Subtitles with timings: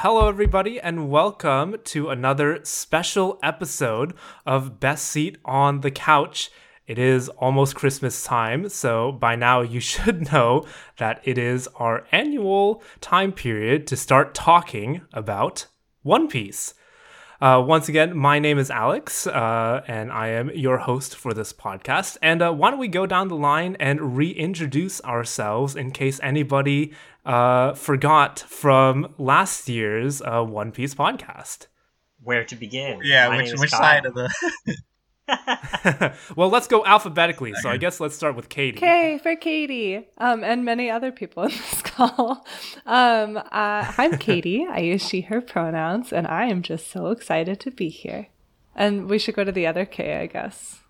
[0.00, 4.12] hello, everybody, and welcome to another special episode
[4.44, 6.50] of Best Seat on the Couch.
[6.86, 10.66] It is almost Christmas time, so by now you should know
[10.98, 15.66] that it is our annual time period to start talking about
[16.02, 16.74] One Piece.
[17.40, 21.52] Uh, once again, my name is Alex, uh, and I am your host for this
[21.52, 22.16] podcast.
[22.22, 26.94] And uh, why don't we go down the line and reintroduce ourselves in case anybody
[27.26, 31.66] uh, forgot from last year's uh, One Piece podcast?
[32.22, 33.00] Where to begin?
[33.04, 33.80] Yeah, My which which Kyle.
[33.80, 34.30] side of the?
[36.36, 37.52] well, let's go alphabetically.
[37.54, 38.78] So I guess let's start with Katie.
[38.78, 42.46] K for Katie, um, and many other people in this call.
[42.86, 44.66] Um, uh, I'm Katie.
[44.70, 48.28] I use she, her pronouns, and I am just so excited to be here.
[48.74, 50.80] And we should go to the other K, I guess.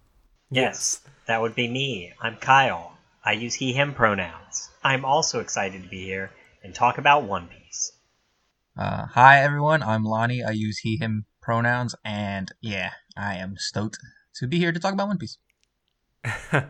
[0.50, 2.12] Yes, that would be me.
[2.20, 2.95] I'm Kyle.
[3.26, 4.70] I use he, him pronouns.
[4.84, 6.30] I'm also excited to be here
[6.62, 7.90] and talk about One Piece.
[8.78, 10.44] Uh, hi everyone, I'm Lonnie.
[10.44, 13.98] I use he/him pronouns, and yeah, I am stoked
[14.36, 15.38] to be here to talk about One Piece.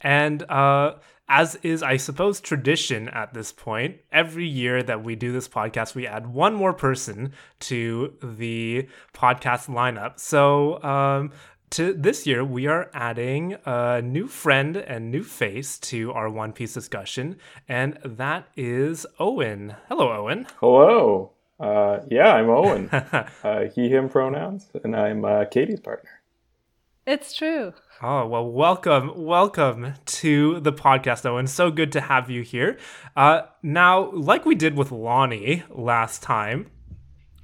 [0.00, 0.94] and uh,
[1.28, 5.94] as is, I suppose, tradition at this point, every year that we do this podcast,
[5.94, 10.18] we add one more person to the podcast lineup.
[10.18, 11.30] So um,
[11.70, 16.52] to this year, we are adding a new friend and new face to our One
[16.52, 17.36] Piece discussion,
[17.68, 19.76] and that is Owen.
[19.88, 20.48] Hello, Owen.
[20.58, 21.30] Hello.
[21.60, 22.88] Uh, yeah, I'm Owen.
[23.44, 26.10] uh, he, him pronouns, and I'm uh, Katie's partner.
[27.06, 27.72] It's true.
[28.02, 31.46] Oh, well, welcome, welcome to the podcast, Owen.
[31.46, 32.78] So good to have you here.
[33.14, 36.70] Uh, now, like we did with Lonnie last time,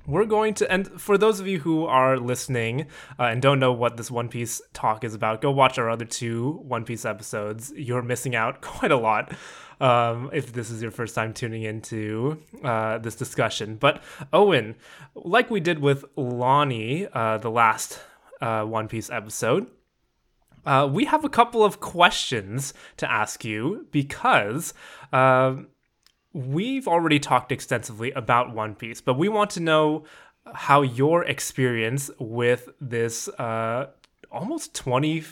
[0.06, 2.82] we're going to, and for those of you who are listening
[3.18, 6.04] uh, and don't know what this One Piece talk is about, go watch our other
[6.04, 7.72] two One Piece episodes.
[7.76, 9.32] You're missing out quite a lot
[9.80, 13.76] um, if this is your first time tuning into uh, this discussion.
[13.76, 14.02] But,
[14.32, 14.76] Owen,
[15.14, 18.00] like we did with Lonnie, uh, the last
[18.40, 19.66] uh, One Piece episode,
[20.64, 24.74] uh, we have a couple of questions to ask you because
[25.12, 25.68] um,
[26.36, 30.04] we've already talked extensively about One Piece, but we want to know
[30.54, 33.86] how your experience with this uh,
[34.30, 35.24] almost 20,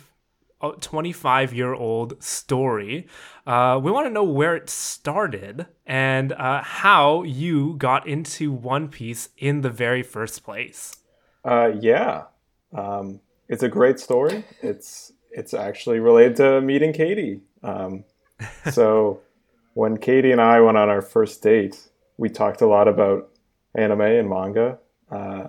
[0.63, 3.07] uh, 25 year old story.
[3.47, 8.89] Uh, we want to know where it started and uh, how you got into One
[8.89, 10.97] Piece in the very first place.
[11.45, 12.25] Uh, yeah,
[12.73, 14.45] um, it's a great story.
[14.63, 17.43] It's it's actually related to meeting Katie.
[17.63, 18.05] Um,
[18.73, 19.21] so
[19.75, 23.29] when Katie and I went on our first date, we talked a lot about
[23.75, 24.79] anime and manga.
[25.11, 25.49] Uh,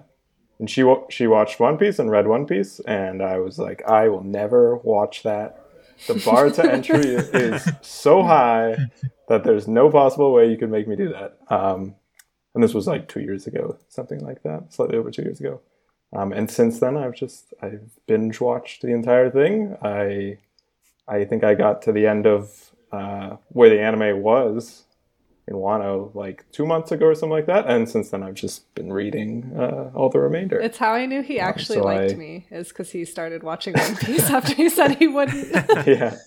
[0.60, 4.10] and she she watched One Piece and read One Piece, and I was like, I
[4.10, 5.62] will never watch that.
[6.08, 8.78] The bar to entry is so high
[9.28, 11.38] that there's no possible way you could make me do that.
[11.50, 11.96] Um,
[12.54, 15.62] and this was like two years ago, something like that, slightly over two years ago.
[16.14, 19.78] Um, and since then, I've just I've binge watched the entire thing.
[19.82, 20.38] I
[21.08, 24.84] I think I got to the end of uh, where the anime was
[25.48, 28.74] in Wano like two months ago or something like that, and since then I've just
[28.76, 30.60] been reading uh, all the remainder.
[30.60, 33.74] It's how I knew he actually so liked I- me, is because he started watching
[33.74, 35.48] One Piece after he said he wouldn't.
[35.88, 36.18] yeah,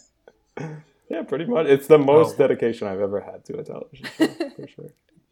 [1.10, 1.66] yeah, pretty much.
[1.66, 2.38] It's the most Oh.
[2.46, 4.90] dedication I've ever had to a television show for sure.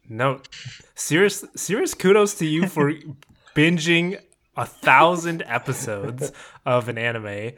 [0.09, 0.41] No,
[0.95, 2.93] serious, serious kudos to you for
[3.55, 4.19] binging
[4.55, 6.31] a thousand episodes
[6.65, 7.51] of an anime.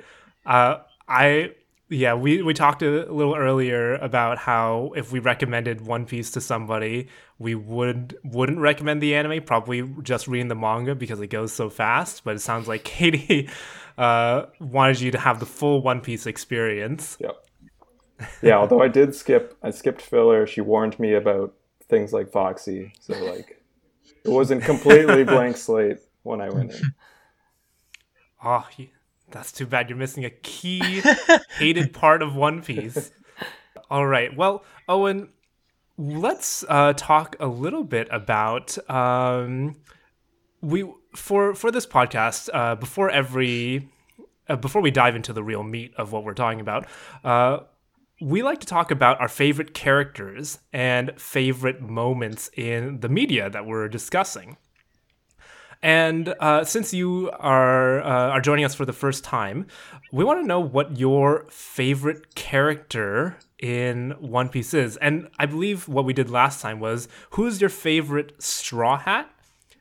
[0.46, 0.78] Uh,
[1.08, 1.52] I
[1.90, 6.42] yeah, we we talked a little earlier about how if we recommended One Piece to
[6.42, 7.08] somebody,
[7.40, 9.44] we would wouldn't recommend the anime.
[9.44, 12.24] Probably just reading the manga because it goes so fast.
[12.24, 13.50] But it sounds like Katie
[13.98, 17.18] uh, wanted you to have the full One Piece experience.
[17.20, 17.46] Yep.
[18.42, 20.46] Yeah, although I did skip, I skipped filler.
[20.46, 21.54] She warned me about
[21.88, 23.64] things like Foxy, so like
[24.24, 26.82] it wasn't completely blank slate when I went in.
[28.44, 28.66] Oh,
[29.32, 29.90] that's too bad.
[29.90, 31.02] You're missing a key
[31.58, 33.12] hated part of One Piece.
[33.90, 34.36] All right.
[34.36, 35.30] Well, Owen,
[35.98, 39.76] let's uh, talk a little bit about um,
[40.62, 42.50] we for for this podcast.
[42.54, 43.90] Uh, before every
[44.48, 46.88] uh, before we dive into the real meat of what we're talking about,
[47.24, 47.60] uh,
[48.22, 53.66] we like to talk about our favorite characters and favorite moments in the media that
[53.66, 54.58] we're discussing.
[55.82, 59.68] And uh, since you are uh, are joining us for the first time,
[60.12, 64.98] we want to know what your favorite character in One Piece is.
[64.98, 69.32] And I believe what we did last time was who's your favorite Straw Hat,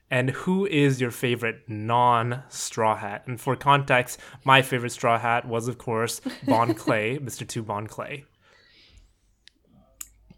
[0.09, 3.25] and who is your favorite non-Straw Hat.
[3.27, 7.89] And for context, my favorite Straw Hat was, of course, Bon Clay, Mister Two Bon
[7.89, 8.25] Clay.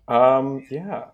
[0.08, 1.08] Um, yeah.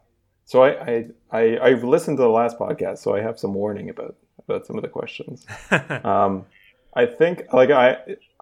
[0.45, 3.91] So I, I I I listened to the last podcast, so I have some warning
[3.91, 5.47] about about some of the questions.
[6.05, 6.47] um,
[6.95, 7.99] I think like I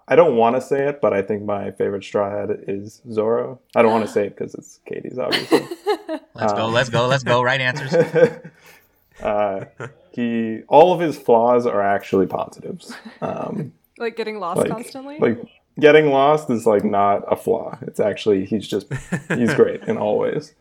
[0.07, 3.59] I don't want to say it, but I think my favorite Straw Hat is Zoro.
[3.75, 5.67] I don't want to say it because it's Katie's, obviously.
[6.35, 7.41] Let's go, let's go, let's go.
[7.41, 7.93] Right answers.
[9.23, 9.65] uh,
[10.11, 12.93] he all of his flaws are actually positives.
[13.21, 15.17] Um, Like getting lost like constantly.
[15.17, 15.39] like
[15.79, 17.77] getting lost is like not a flaw.
[17.83, 18.87] It's actually he's just
[19.29, 20.53] he's great in all ways.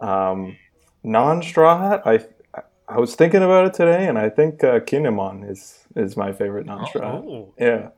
[0.00, 0.58] Um,
[1.02, 2.26] non Straw Hat, I
[2.90, 6.66] I was thinking about it today, and I think uh, Kinemon is is my favorite
[6.66, 7.54] non Straw Oh.
[7.58, 7.88] Yeah.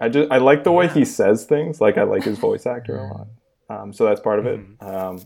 [0.00, 1.80] I just I like the way he says things.
[1.80, 3.26] Like I like his voice actor a lot.
[3.68, 4.60] Um, so that's part of it.
[4.80, 5.20] Um,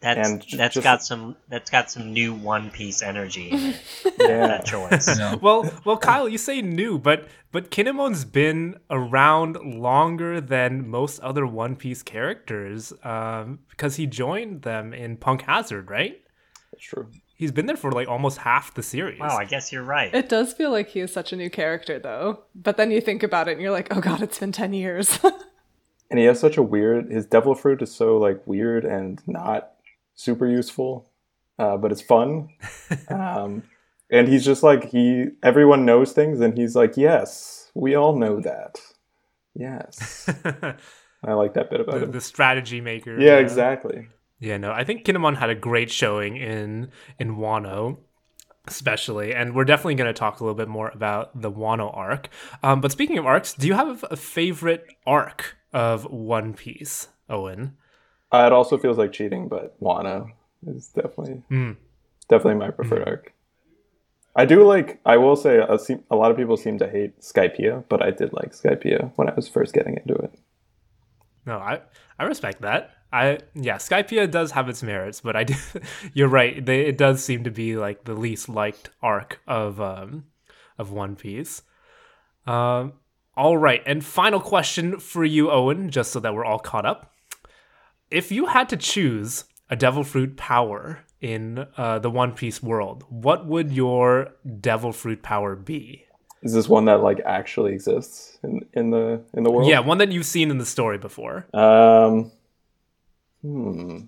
[0.00, 3.58] That's And j- that's just- got some that's got some new One Piece energy in
[3.58, 3.80] it.
[4.20, 4.46] yeah.
[4.46, 5.06] that choice.
[5.18, 5.38] No.
[5.42, 11.46] Well, well, Kyle, you say new, but but Kinemon's been around longer than most other
[11.46, 16.16] One Piece characters um, because he joined them in Punk Hazard, right?
[16.72, 17.08] That's true.
[17.42, 19.18] He's been there for like almost half the series.
[19.18, 20.14] Wow, I guess you're right.
[20.14, 22.44] it does feel like he is such a new character, though.
[22.54, 25.18] But then you think about it and you're like, oh god, it's been 10 years.
[26.08, 27.10] And he has such a weird.
[27.10, 29.72] His devil fruit is so like weird and not
[30.14, 31.10] super useful,
[31.58, 32.50] uh, but it's fun.
[33.08, 33.62] um,
[34.10, 35.28] and he's just like he.
[35.42, 38.78] Everyone knows things, and he's like, yes, we all know that.
[39.54, 40.28] Yes,
[41.24, 42.12] I like that bit about the, him.
[42.12, 43.18] the strategy maker.
[43.18, 44.06] Yeah, exactly.
[44.42, 47.98] Yeah, no, I think Kinemon had a great showing in in Wano,
[48.66, 52.28] especially, and we're definitely going to talk a little bit more about the Wano arc.
[52.60, 57.76] Um, but speaking of arcs, do you have a favorite arc of One Piece, Owen?
[58.32, 60.32] Uh, it also feels like cheating, but Wano
[60.66, 61.76] is definitely Mm.
[62.28, 63.32] definitely my preferred arc.
[64.34, 64.98] I do like.
[65.06, 65.78] I will say a,
[66.10, 69.34] a lot of people seem to hate Skypiea, but I did like Skypiea when I
[69.34, 70.32] was first getting into it.
[71.46, 71.80] No, I
[72.18, 72.90] I respect that.
[73.12, 75.54] I yeah, Skypiea does have its merits, but I do.
[76.14, 76.64] You're right.
[76.64, 80.24] They, it does seem to be like the least liked arc of um
[80.78, 81.62] of One Piece.
[82.46, 82.94] Um.
[83.34, 87.14] All right, and final question for you, Owen, just so that we're all caught up.
[88.10, 93.04] If you had to choose a devil fruit power in uh, the One Piece world,
[93.08, 96.04] what would your devil fruit power be?
[96.42, 99.68] Is this one that like actually exists in in the in the world?
[99.68, 101.46] Yeah, one that you've seen in the story before.
[101.54, 102.32] Um.
[103.42, 104.00] Hmm.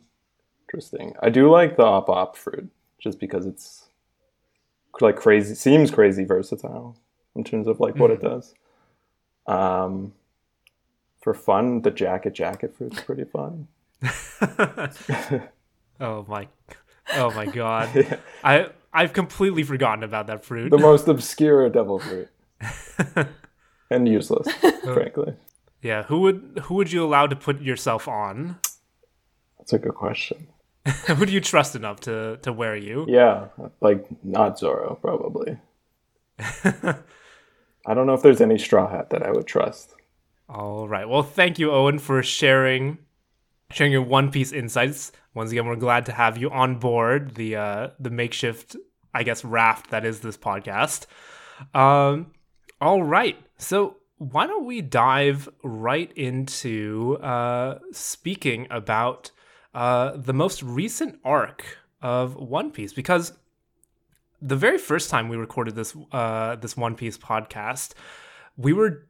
[0.67, 1.15] Interesting.
[1.23, 3.87] I do like the op op fruit just because it's
[5.01, 5.55] like crazy.
[5.55, 6.97] Seems crazy versatile
[7.37, 8.55] in terms of like what it does.
[9.47, 10.13] Um.
[11.23, 13.69] For fun, the jacket jacket fruit's pretty fun.
[16.01, 16.49] Oh my,
[17.15, 18.19] oh my god!
[18.45, 20.71] I I've completely forgotten about that fruit.
[20.71, 22.29] the most obscure devil fruit.
[23.91, 24.49] and useless,
[24.85, 25.35] frankly.
[25.83, 28.59] yeah, who would who would you allow to put yourself on?
[29.59, 30.47] That's a good question.
[31.07, 33.05] who do you trust enough to to wear you?
[33.09, 33.49] Yeah,
[33.81, 35.59] like not Zoro, probably.
[37.87, 39.95] I don't know if there's any straw hat that I would trust.
[40.49, 41.09] All right.
[41.09, 42.99] Well, thank you, Owen, for sharing
[43.75, 45.11] sharing your One Piece insights.
[45.35, 48.77] Once again, we're glad to have you on board the uh, the makeshift,
[49.13, 51.07] I guess, raft that is this podcast.
[51.75, 52.33] Um,
[52.81, 53.37] all right.
[53.59, 59.33] So why don't we dive right into uh, speaking about
[59.75, 62.93] uh, the most recent arc of One Piece?
[62.93, 63.33] Because
[64.41, 67.95] the very first time we recorded this uh, this One Piece podcast,
[68.57, 69.09] we were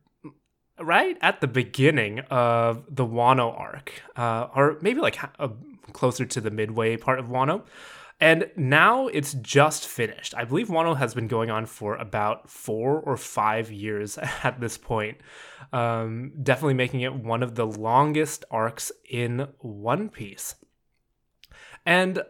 [0.81, 5.49] right at the beginning of the Wano arc, uh, or maybe like uh,
[5.93, 7.63] closer to the midway part of Wano.
[8.21, 10.35] And now it's just finished.
[10.37, 14.79] I believe Wano has been going on for about four or five years at this
[14.79, 15.19] point.
[15.73, 20.55] Um, definitely making it one of the longest arcs in One Piece.
[21.85, 22.23] And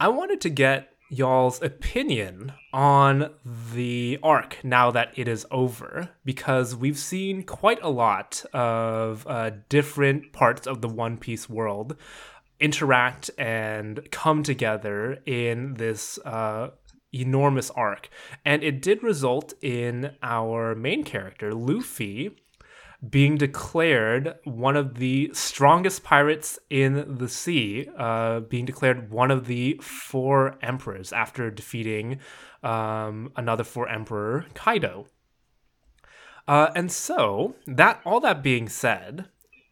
[0.00, 3.30] I wanted to get y'all's opinion on
[3.72, 9.50] the arc now that it is over because we've seen quite a lot of uh,
[9.68, 11.96] different parts of the One Piece world
[12.58, 16.70] interact and come together in this uh,
[17.12, 18.08] enormous arc.
[18.44, 22.36] And it did result in our main character, Luffy,
[23.08, 29.46] being declared one of the strongest pirates in the sea, uh, being declared one of
[29.46, 32.18] the four emperors after defeating
[32.62, 35.06] um, another four emperor, Kaido.
[36.46, 39.26] Uh, and so that all that being said,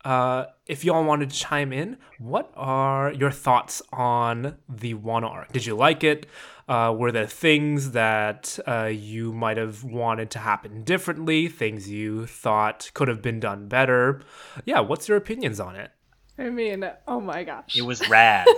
[0.04, 5.52] uh, if y'all wanted to chime in, what are your thoughts on the Wano arc?
[5.52, 6.26] Did you like it?
[6.68, 11.48] Uh, were there things that uh, you might have wanted to happen differently?
[11.48, 14.22] Things you thought could have been done better?
[14.64, 15.90] Yeah, what's your opinions on it?
[16.38, 17.76] I mean, oh my gosh.
[17.76, 18.46] It was rad.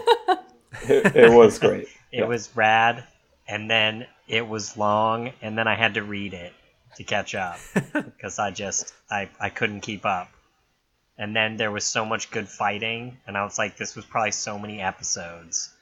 [0.89, 1.85] It, it was great.
[2.11, 2.25] It Yeah.
[2.27, 3.05] was rad,
[3.47, 6.53] and then it was long, and then I had to read it
[6.97, 7.59] to catch up
[7.93, 10.31] because I just I I couldn't keep up.
[11.17, 14.33] And then there was so much good fighting, and I was like, this was probably
[14.33, 15.73] so many episodes,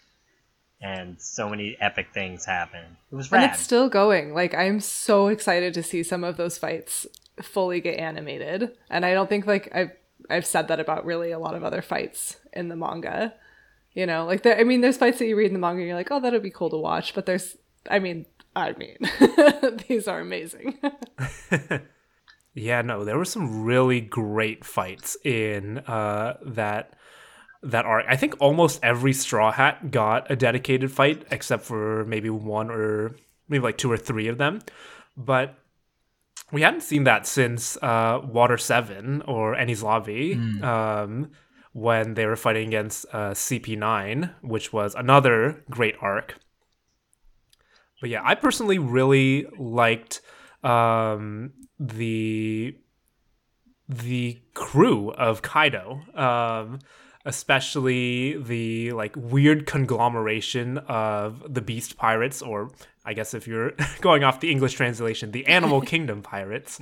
[0.82, 2.96] and so many epic things happen.
[3.10, 4.34] It was And it's still going.
[4.34, 7.06] Like I'm so excited to see some of those fights
[7.40, 8.76] fully get animated.
[8.90, 9.92] And I don't think like I've
[10.28, 13.34] I've said that about really a lot of other fights in the manga.
[13.94, 15.88] You know, like there I mean there's fights that you read in the manga and
[15.88, 17.56] you're like, "Oh, that'd be cool to watch." But there's
[17.90, 18.98] I mean, I mean,
[19.88, 20.78] these are amazing.
[22.54, 26.94] Yeah, no, there were some really great fights in uh, that
[27.62, 28.04] that arc.
[28.08, 33.16] I think almost every Straw Hat got a dedicated fight, except for maybe one or
[33.48, 34.60] maybe like two or three of them.
[35.16, 35.54] But
[36.50, 41.30] we hadn't seen that since uh, Water Seven or Enies Lobby, um,
[41.72, 46.36] when they were fighting against uh, CP9, which was another great arc.
[48.00, 50.20] But yeah, I personally really liked
[50.64, 52.76] um, the
[53.88, 56.78] the crew of Kaido, um,
[57.24, 62.70] especially the like weird conglomeration of the Beast Pirates, or
[63.04, 66.80] I guess if you're going off the English translation, the Animal Kingdom Pirates,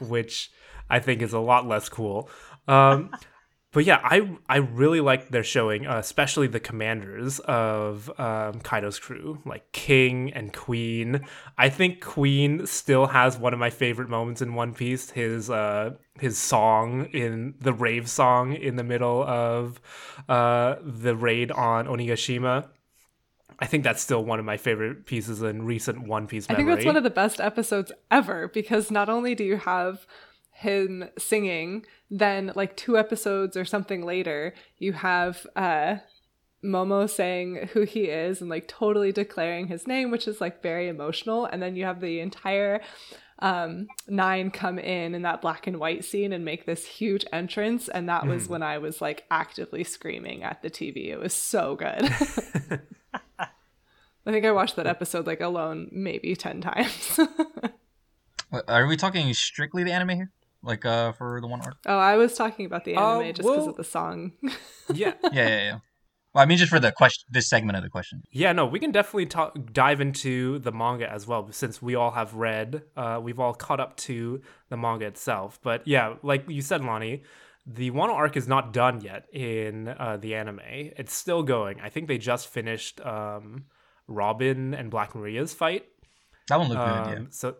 [0.00, 0.50] which
[0.88, 2.28] I think is a lot less cool.
[2.66, 3.10] Um,
[3.72, 8.98] but yeah, I I really liked their showing, uh, especially the commanders of um, Kaido's
[8.98, 11.24] crew, like King and Queen.
[11.56, 15.10] I think Queen still has one of my favorite moments in One Piece.
[15.10, 19.80] His uh, his song in the rave song in the middle of
[20.28, 22.66] uh, the raid on Onigashima.
[23.60, 26.68] I think that's still one of my favorite pieces in recent One Piece I think
[26.68, 30.06] that's one of the best episodes ever because not only do you have
[30.60, 35.96] him singing, then like two episodes or something later, you have uh
[36.62, 40.88] Momo saying who he is and like totally declaring his name, which is like very
[40.88, 41.46] emotional.
[41.46, 42.82] And then you have the entire
[43.38, 47.88] um nine come in in that black and white scene and make this huge entrance.
[47.88, 51.06] And that was when I was like actively screaming at the TV.
[51.06, 52.04] It was so good.
[54.26, 57.18] I think I watched that episode like alone maybe 10 times.
[58.68, 60.32] Are we talking strictly the anime here?
[60.62, 61.76] Like uh for the one arc?
[61.86, 64.32] oh, I was talking about the anime Uh, just because well- of the song.
[64.94, 65.78] yeah, Yeah, yeah, yeah.
[66.32, 68.22] Well, I mean, just for the question, this segment of the question.
[68.30, 72.12] Yeah, no, we can definitely talk, dive into the manga as well, since we all
[72.12, 75.58] have read, uh, we've all caught up to the manga itself.
[75.60, 77.24] But yeah, like you said, Lonnie,
[77.66, 80.60] the Wano arc is not done yet in uh, the anime.
[80.64, 81.80] It's still going.
[81.80, 83.64] I think they just finished um,
[84.06, 85.86] Robin and Black Maria's fight.
[86.48, 87.22] That one looked Um, good.
[87.22, 87.26] Yeah.
[87.30, 87.56] So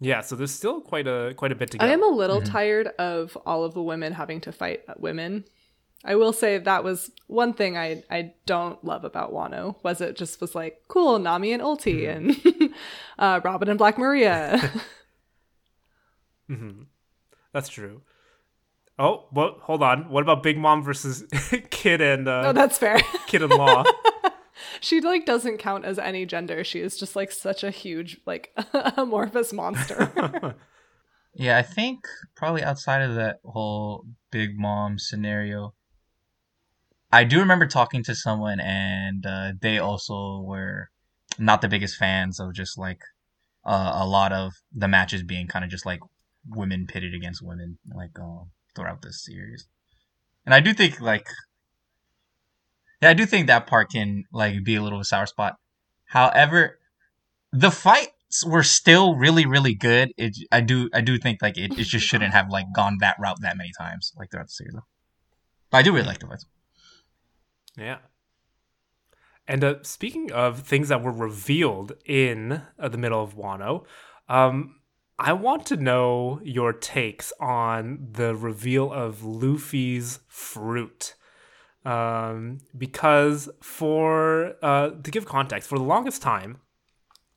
[0.00, 1.84] yeah, so there's still quite a quite a bit to go.
[1.86, 2.52] I am a little Mm-hmm.
[2.52, 5.44] tired of all of the women having to fight women.
[6.04, 10.16] I will say that was one thing I I don't love about Wano was it
[10.16, 12.60] just was like cool Nami and Ulti Mm-hmm.
[12.60, 12.74] and
[13.18, 14.60] uh, Robin and Black Maria.
[16.48, 16.82] hmm
[17.52, 18.02] That's true.
[18.98, 20.08] Oh, well, hold on.
[20.08, 21.24] What about Big Mom versus
[21.70, 22.98] Kid and uh, oh, that's fair.
[23.26, 23.84] Kid in Law?
[24.80, 26.64] She like doesn't count as any gender.
[26.64, 28.56] She is just like such a huge like
[28.96, 30.54] amorphous monster.
[31.38, 35.74] Yeah, I think probably outside of that whole Big Mom scenario,
[37.12, 40.88] I do remember talking to someone, and uh, they also were
[41.38, 43.00] not the biggest fans of just like
[43.66, 46.00] uh, a lot of the matches being kind of just like
[46.48, 49.66] women pitted against women, like um, throughout this series.
[50.46, 51.28] And I do think like,
[53.06, 55.56] yeah, I do think that part can like be a little sour spot.
[56.06, 56.78] However,
[57.52, 61.78] the fights were still really really good it i do i do think like it,
[61.78, 64.74] it just shouldn't have like gone that route that many times like throughout the series
[65.70, 66.44] but i do really like the fights
[67.76, 67.98] Yeah.
[69.48, 73.84] And uh, speaking of things that were revealed in uh, the middle of Wano,
[74.28, 74.76] um,
[75.18, 81.14] I want to know your takes on the reveal of Luffy's fruit.
[81.86, 86.58] Um, because for uh, to give context, for the longest time,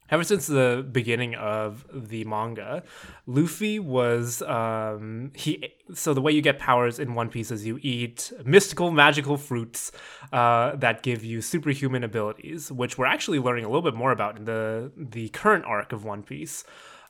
[0.09, 2.81] ever since the beginning of the manga,
[3.27, 5.73] Luffy was um, he.
[5.93, 9.91] So the way you get powers in One Piece is you eat mystical, magical fruits
[10.33, 14.35] uh, that give you superhuman abilities, which we're actually learning a little bit more about
[14.35, 16.63] in the the current arc of One Piece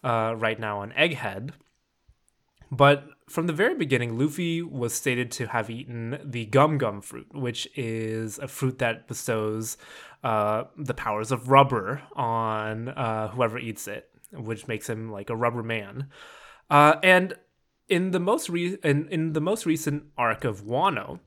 [0.03, 1.51] uh, right now on Egghead.
[2.71, 7.27] But from the very beginning, Luffy was stated to have eaten the gum gum fruit,
[7.33, 9.77] which is a fruit that bestows
[10.23, 15.35] uh, the powers of rubber on uh, whoever eats it, which makes him like a
[15.35, 16.07] rubber man.
[16.69, 17.35] Uh, and
[17.87, 21.19] in the most re- in, in the most recent arc of Wano,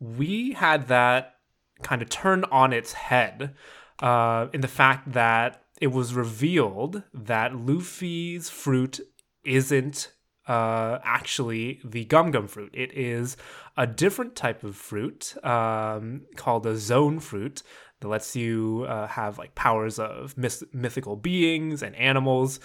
[0.00, 1.36] we had that
[1.82, 3.54] kind of turn on its head
[4.00, 9.00] uh, in the fact that it was revealed that Luffy's fruit
[9.44, 10.12] isn't
[10.46, 12.70] uh, actually the gum gum fruit.
[12.74, 13.36] It is
[13.76, 17.62] a different type of fruit um, called a Zoan fruit
[18.00, 22.58] that lets you uh, have like powers of myth- mythical beings and animals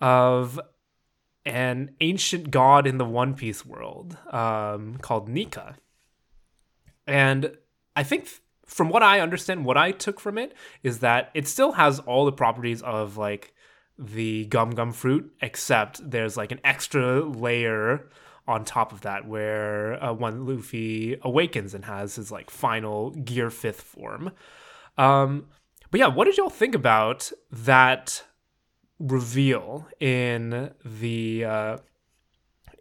[0.00, 0.60] of
[1.46, 5.76] an ancient god in the One Piece world um, called Nika.
[7.06, 7.56] And
[7.96, 8.28] I think
[8.66, 12.24] from what I understand, what I took from it is that it still has all
[12.24, 13.53] the properties of like
[13.98, 18.08] the gum gum fruit, except there's like an extra layer
[18.46, 23.50] on top of that where uh, when Luffy awakens and has his like final gear
[23.50, 24.32] fifth form.
[24.98, 25.46] Um,
[25.90, 28.24] but yeah, what did y'all think about that
[28.98, 31.76] reveal in the uh,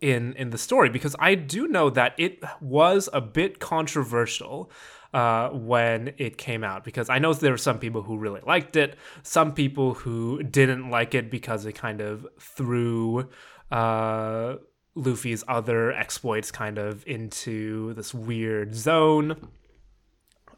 [0.01, 0.89] in in the story?
[0.89, 4.69] Because I do know that it was a bit controversial
[5.13, 8.75] uh, when it came out because I know there were some people who really liked
[8.75, 13.29] it, some people who didn't like it because it kind of threw
[13.71, 14.55] uh,
[14.95, 19.49] Luffy's other exploits kind of into this weird zone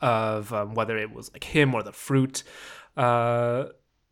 [0.02, 2.44] of um, whether it was like him or the fruit
[2.98, 3.66] uh,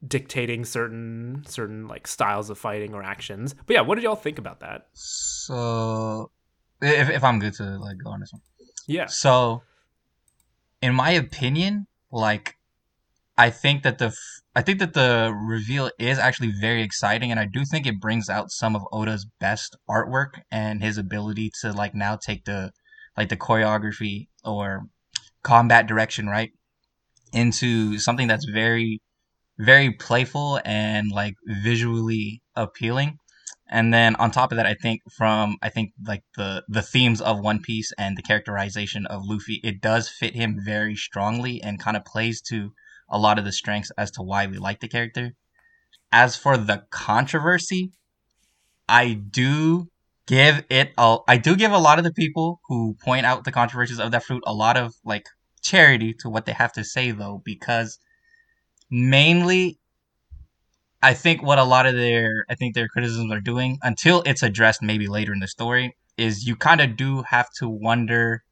[0.06, 3.56] dictating certain certain like styles of fighting or actions.
[3.66, 4.88] But yeah, what did y'all think about that?
[4.94, 6.32] So,
[6.82, 8.42] if if I'm good to like go on this one,
[8.88, 9.08] Yeah.
[9.08, 9.64] So,
[10.84, 12.56] in my opinion, like,
[13.38, 17.40] I think that the f- I think that the reveal is actually very exciting, and
[17.40, 21.72] I do think it brings out some of Oda's best artwork and his ability to
[21.72, 22.72] like now take the
[23.18, 24.84] like the choreography or
[25.44, 26.52] combat direction right
[27.34, 29.02] into something that's very
[29.60, 33.18] very playful and like visually appealing
[33.74, 37.20] and then on top of that i think from i think like the the themes
[37.20, 41.80] of one piece and the characterization of luffy it does fit him very strongly and
[41.80, 42.72] kind of plays to
[43.10, 45.34] a lot of the strengths as to why we like the character.
[46.12, 47.92] As for the controversy
[48.88, 49.88] i do
[50.28, 53.52] give it a, i do give a lot of the people who point out the
[53.52, 55.26] controversies of that fruit a lot of like
[55.62, 57.98] charity to what they have to say though because
[58.92, 59.80] mainly
[61.04, 64.42] I think what a lot of their I think their criticisms are doing until it's
[64.42, 68.46] addressed maybe later in the story is you kind of do have to wonder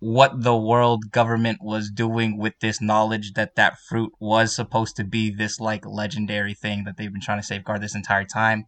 [0.00, 5.04] what the world government was doing with this knowledge that that fruit was supposed to
[5.04, 8.66] be this like legendary thing that they've been trying to safeguard this entire time.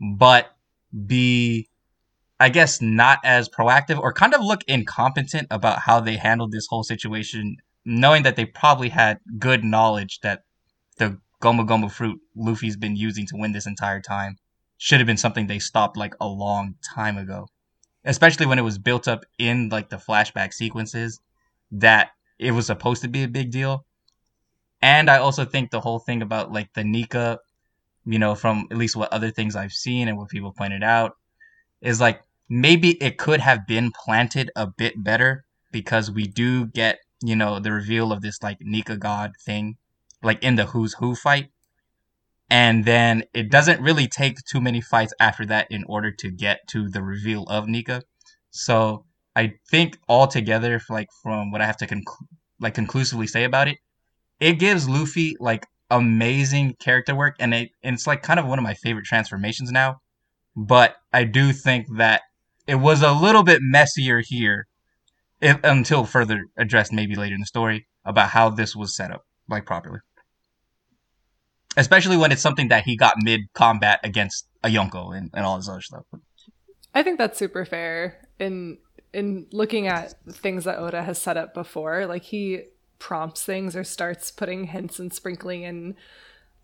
[0.00, 0.46] But
[1.06, 1.68] be
[2.40, 6.66] I guess not as proactive or kind of look incompetent about how they handled this
[6.70, 10.44] whole situation knowing that they probably had good knowledge that
[10.96, 14.36] the Gomu Gomu fruit Luffy's been using to win this entire time
[14.76, 17.48] should have been something they stopped like a long time ago.
[18.04, 21.20] Especially when it was built up in like the flashback sequences
[21.72, 23.84] that it was supposed to be a big deal.
[24.80, 27.40] And I also think the whole thing about like the Nika,
[28.06, 31.16] you know, from at least what other things I've seen and what people pointed out,
[31.80, 37.00] is like maybe it could have been planted a bit better because we do get
[37.22, 39.76] you know, the reveal of this like Nika God thing,
[40.22, 41.50] like in the Who's Who fight.
[42.50, 46.66] And then it doesn't really take too many fights after that in order to get
[46.68, 48.02] to the reveal of Nika.
[48.50, 49.04] So
[49.36, 52.26] I think altogether, like from what I have to conclu-
[52.58, 53.78] like conclusively say about it,
[54.40, 58.58] it gives Luffy like amazing character work, and, it, and it's like kind of one
[58.58, 60.00] of my favorite transformations now.
[60.56, 62.22] But I do think that
[62.66, 64.66] it was a little bit messier here
[65.40, 69.22] if, until further addressed maybe later in the story about how this was set up
[69.48, 70.00] like properly
[71.78, 75.56] especially when it's something that he got mid combat against a yonko and, and all
[75.56, 76.04] this other stuff
[76.94, 78.78] I think that's super fair in
[79.12, 82.06] in looking at things that Oda has set up before.
[82.06, 82.64] Like he
[82.98, 85.94] prompts things or starts putting hints and sprinkling in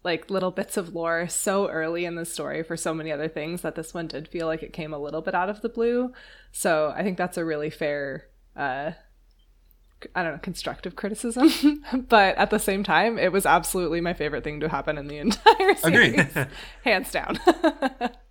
[0.02, 3.62] like little bits of lore so early in the story for so many other things
[3.62, 6.12] that this one did feel like it came a little bit out of the blue.
[6.52, 8.92] So I think that's a really fair uh
[10.14, 11.82] I don't know, constructive criticism.
[12.08, 15.18] but at the same time, it was absolutely my favorite thing to happen in the
[15.18, 16.26] entire series.
[16.84, 17.38] Hands down.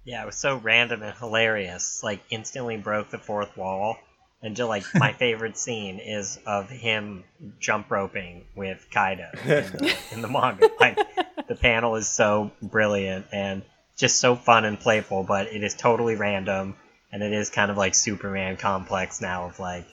[0.06, 2.02] Yeah, it was so random and hilarious.
[2.04, 3.98] Like instantly broke the fourth wall.
[4.42, 7.24] And just like my favorite scene is of him
[7.62, 10.70] jump roping with Kaido in the, in the manga.
[10.82, 11.00] Like
[11.48, 13.64] the panel is so brilliant and
[13.96, 16.76] just so fun and playful, but it is totally random
[17.14, 19.86] and it is kind of like Superman complex now of like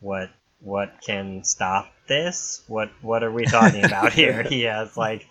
[0.00, 2.62] what what can stop this?
[2.68, 4.42] What what are we talking about here?
[4.42, 5.26] He has like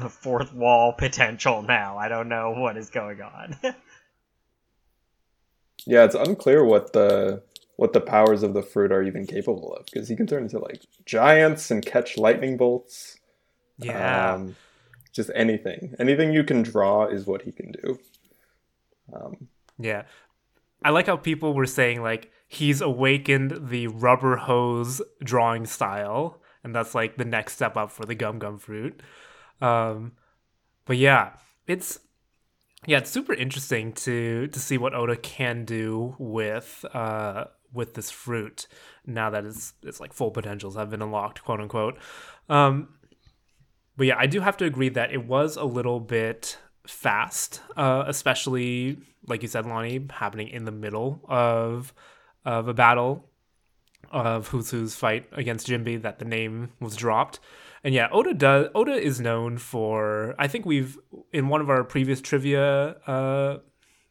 [0.00, 1.96] a fourth wall potential now.
[1.96, 3.56] I don't know what is going on.
[5.86, 7.42] Yeah, it's unclear what the
[7.76, 10.58] what the powers of the fruit are even capable of because he can turn into
[10.58, 13.16] like giants and catch lightning bolts.
[13.78, 14.34] Yeah.
[14.34, 14.56] Um,
[15.12, 15.94] just anything.
[15.98, 17.98] Anything you can draw is what he can do.
[19.14, 20.02] Um, Yeah.
[20.84, 26.74] I like how people were saying like he's awakened the rubber hose drawing style, and
[26.74, 29.00] that's like the next step up for the gum gum fruit.
[29.60, 30.12] Um,
[30.86, 31.34] but yeah,
[31.66, 32.00] it's
[32.86, 38.10] yeah, it's super interesting to to see what Oda can do with uh with this
[38.10, 38.66] fruit
[39.06, 41.98] now that it's it's like full potentials have been unlocked, quote unquote.
[42.48, 42.88] Um,
[43.96, 46.56] but yeah, I do have to agree that it was a little bit
[46.86, 51.92] fast, uh, especially like you said, Lonnie, happening in the middle of
[52.44, 53.28] of a battle
[54.10, 57.40] of Who's Who's fight against Jinbe that the name was dropped.
[57.84, 60.98] And yeah, Oda does Oda is known for I think we've
[61.32, 63.58] in one of our previous trivia uh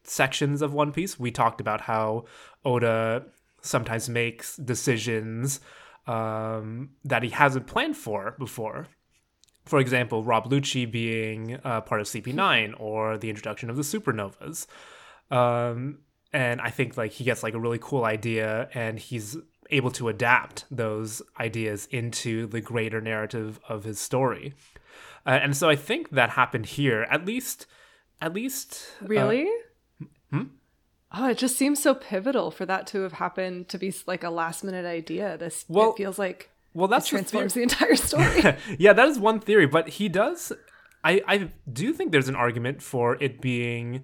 [0.03, 2.25] sections of One Piece, we talked about how
[2.63, 3.25] Oda
[3.61, 5.59] sometimes makes decisions
[6.05, 8.87] um, that he hasn't planned for before
[9.67, 14.65] for example, Rob Lucci being uh, part of CP9 or the introduction of the supernovas.
[15.29, 15.99] Um,
[16.33, 19.37] and I think like he gets like a really cool idea and he's
[19.69, 24.53] able to adapt those ideas into the greater narrative of his story.
[25.25, 27.65] Uh, and so I think that happened here, at least,
[28.21, 28.87] at least.
[29.03, 29.49] uh, Really?
[30.31, 30.43] hmm?
[31.11, 34.29] Oh, it just seems so pivotal for that to have happened to be like a
[34.29, 35.37] last minute idea.
[35.37, 38.55] This Well, it feels like well, that that's the transforms the entire story.
[38.77, 40.51] yeah, that is one theory, but he does.
[41.03, 44.03] I I do think there's an argument for it being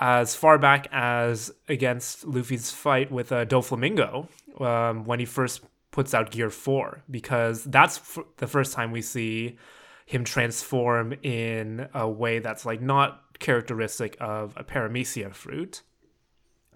[0.00, 4.28] as far back as against Luffy's fight with uh, Doflamingo
[4.60, 9.02] um, when he first puts out Gear Four, because that's f- the first time we
[9.02, 9.58] see
[10.06, 15.82] him transform in a way that's like not characteristic of a paramecia fruit,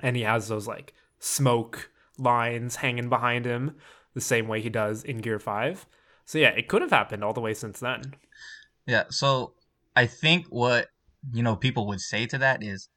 [0.00, 3.76] and he has those like smoke lines hanging behind him
[4.14, 5.86] the same way he does in Gear 5.
[6.24, 8.14] So yeah, it could have happened all the way since then.
[8.86, 9.54] Yeah, so
[9.94, 10.88] I think what
[11.32, 12.88] you know people would say to that is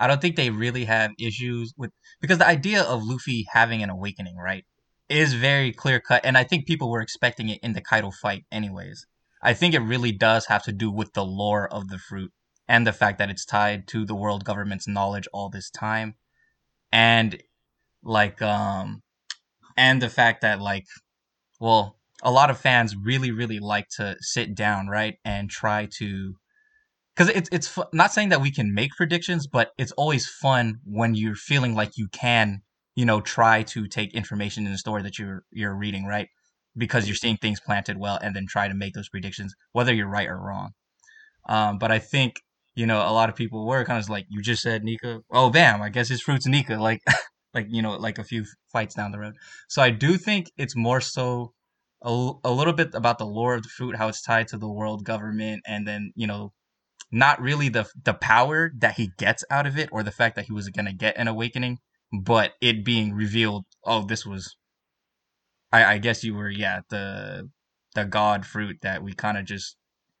[0.00, 3.90] I don't think they really have issues with because the idea of Luffy having an
[3.90, 4.64] awakening, right,
[5.08, 8.44] is very clear cut and I think people were expecting it in the Kaido fight
[8.50, 9.06] anyways.
[9.42, 12.32] I think it really does have to do with the lore of the fruit
[12.66, 16.14] and the fact that it's tied to the world government's knowledge all this time
[16.92, 17.42] and
[18.02, 19.02] like um
[19.76, 20.86] and the fact that like
[21.58, 26.34] well a lot of fans really really like to sit down right and try to
[27.20, 31.14] because it's it's not saying that we can make predictions but it's always fun when
[31.14, 32.62] you're feeling like you can
[32.96, 36.28] you know try to take information in the story that you're you're reading right?
[36.76, 40.08] Because you're seeing things planted well and then try to make those predictions whether you're
[40.08, 40.70] right or wrong.
[41.46, 42.40] Um but i think
[42.74, 45.50] you know a lot of people were kind of like you just said nika oh
[45.50, 47.02] bam i guess his fruit's nika like
[47.52, 49.34] like you know like a few fights down the road.
[49.68, 51.52] So i do think it's more so
[52.02, 54.68] a, a little bit about the lore of the fruit, how it's tied to the
[54.68, 56.52] world government, and then you know,
[57.10, 60.46] not really the the power that he gets out of it, or the fact that
[60.46, 61.78] he was gonna get an awakening,
[62.12, 63.64] but it being revealed.
[63.84, 64.56] Oh, this was.
[65.72, 67.50] I I guess you were yeah the
[67.94, 69.76] the god fruit that we kind of just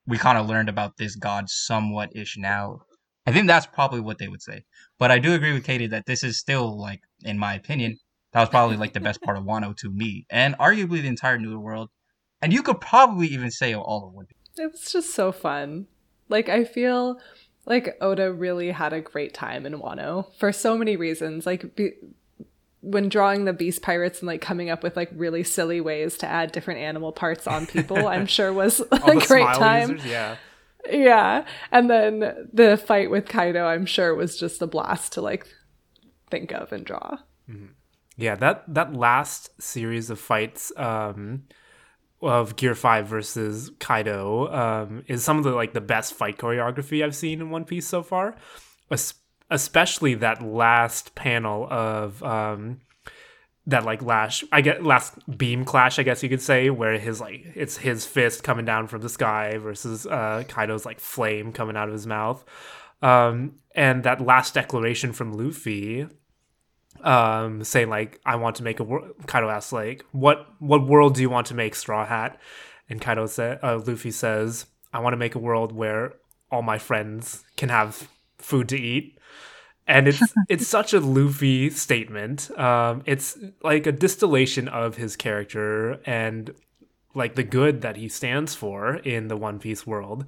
[0.06, 2.80] we kind of learned about this god somewhat ish now.
[3.26, 4.64] I think that's probably what they would say.
[4.98, 7.98] But I do agree with Katie that this is still like, in my opinion,
[8.32, 11.38] that was probably like the best part of Wano to me, and arguably the entire
[11.38, 11.90] New World.
[12.42, 14.26] And you could probably even say all of One
[14.56, 15.86] it was just so fun.
[16.30, 17.20] Like I feel
[17.66, 21.46] like Oda really had a great time in Wano for so many reasons.
[21.46, 21.92] Like be-
[22.82, 26.26] when drawing the beast pirates and like coming up with like really silly ways to
[26.26, 29.90] add different animal parts on people, I'm sure was a great time.
[29.90, 30.36] users, yeah.
[30.90, 31.44] Yeah.
[31.70, 35.46] And then the fight with Kaido, I'm sure was just a blast to like
[36.30, 37.18] think of and draw.
[38.16, 41.44] Yeah, that that last series of fights um
[42.22, 47.04] of Gear 5 versus Kaido um is some of the like the best fight choreography
[47.04, 48.36] I've seen in One Piece so far.
[48.90, 49.14] Es-
[49.50, 52.80] especially that last panel of um
[53.66, 57.20] that like lash I get last beam clash I guess you could say where his
[57.20, 61.76] like it's his fist coming down from the sky versus uh Kaido's like flame coming
[61.76, 62.44] out of his mouth.
[63.02, 66.06] Um and that last declaration from Luffy
[67.04, 71.14] um saying like I want to make a world Kaido asks like what what world
[71.14, 72.38] do you want to make Straw Hat?
[72.88, 76.14] And Kaido said uh, Luffy says I want to make a world where
[76.50, 78.08] all my friends can have
[78.38, 79.18] food to eat.
[79.86, 82.50] And it's it's such a Luffy statement.
[82.58, 86.54] Um it's like a distillation of his character and
[87.14, 90.26] like the good that he stands for in the One Piece world.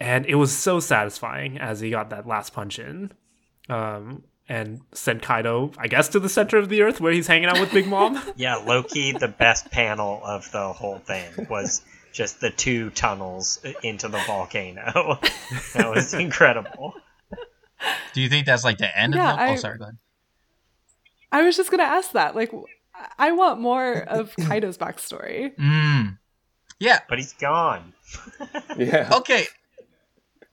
[0.00, 3.12] And it was so satisfying as he got that last punch in.
[3.68, 7.48] Um and sent Kaido, I guess, to the center of the earth where he's hanging
[7.48, 8.20] out with Big Mom.
[8.36, 14.08] Yeah, Loki, the best panel of the whole thing was just the two tunnels into
[14.08, 15.18] the volcano.
[15.74, 16.94] that was incredible.
[18.12, 19.42] Do you think that's like the end Yeah, of the?
[19.42, 19.78] I- Oh, sorry.
[19.78, 19.96] Go ahead.
[21.32, 22.36] I was just gonna ask that.
[22.36, 22.52] Like,
[23.18, 25.56] I want more of Kaido's backstory.
[25.56, 26.18] Mm.
[26.78, 27.00] Yeah.
[27.08, 27.92] But he's gone.
[28.76, 29.10] Yeah.
[29.16, 29.46] Okay.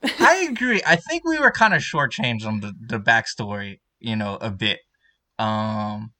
[0.20, 0.82] I agree.
[0.86, 4.80] I think we were kind of shortchanged on the, the backstory, you know, a bit.
[5.38, 6.12] Um,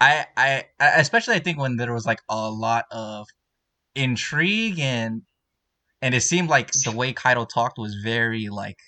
[0.00, 3.26] I, I, especially I think when there was like a lot of
[3.94, 5.22] intrigue and,
[6.02, 8.78] and it seemed like the way Kaido talked was very like,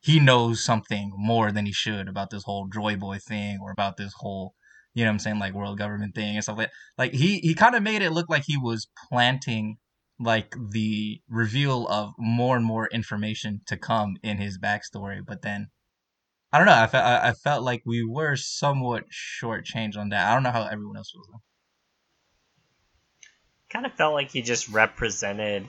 [0.00, 3.96] he knows something more than he should about this whole Joy Boy thing or about
[3.96, 4.54] this whole,
[4.94, 7.54] you know what I'm saying, like world government thing and stuff like Like he, he
[7.54, 9.76] kind of made it look like he was planting
[10.20, 15.20] like the reveal of more and more information to come in his backstory.
[15.26, 15.70] But then,
[16.52, 16.74] I don't know.
[16.74, 20.28] I felt I I felt like we were somewhat shortchanged on that.
[20.28, 21.40] I don't know how everyone else was though.
[23.72, 25.68] Kind of felt like he just represented,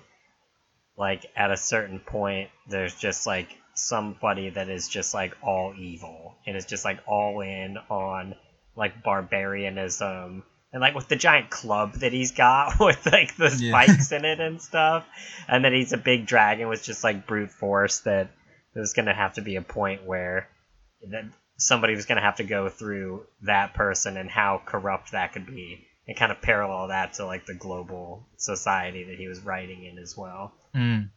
[0.97, 6.35] like, at a certain point, there's just, like, somebody that is just, like, all evil.
[6.47, 8.33] And is just, like, all in on,
[8.75, 10.43] like, barbarianism.
[10.73, 13.83] And, like, with the giant club that he's got with, like, the Yeah.
[13.83, 15.05] spikes in it and stuff.
[15.47, 18.29] And that he's a big dragon with just, like, brute force that
[18.73, 20.47] there's going to have to be a point where
[21.09, 21.25] that
[21.57, 25.45] somebody was going to have to go through that person and how corrupt that could
[25.45, 29.83] be and kind of parallel that to like the global society that he was writing
[29.85, 31.09] in as well Mm.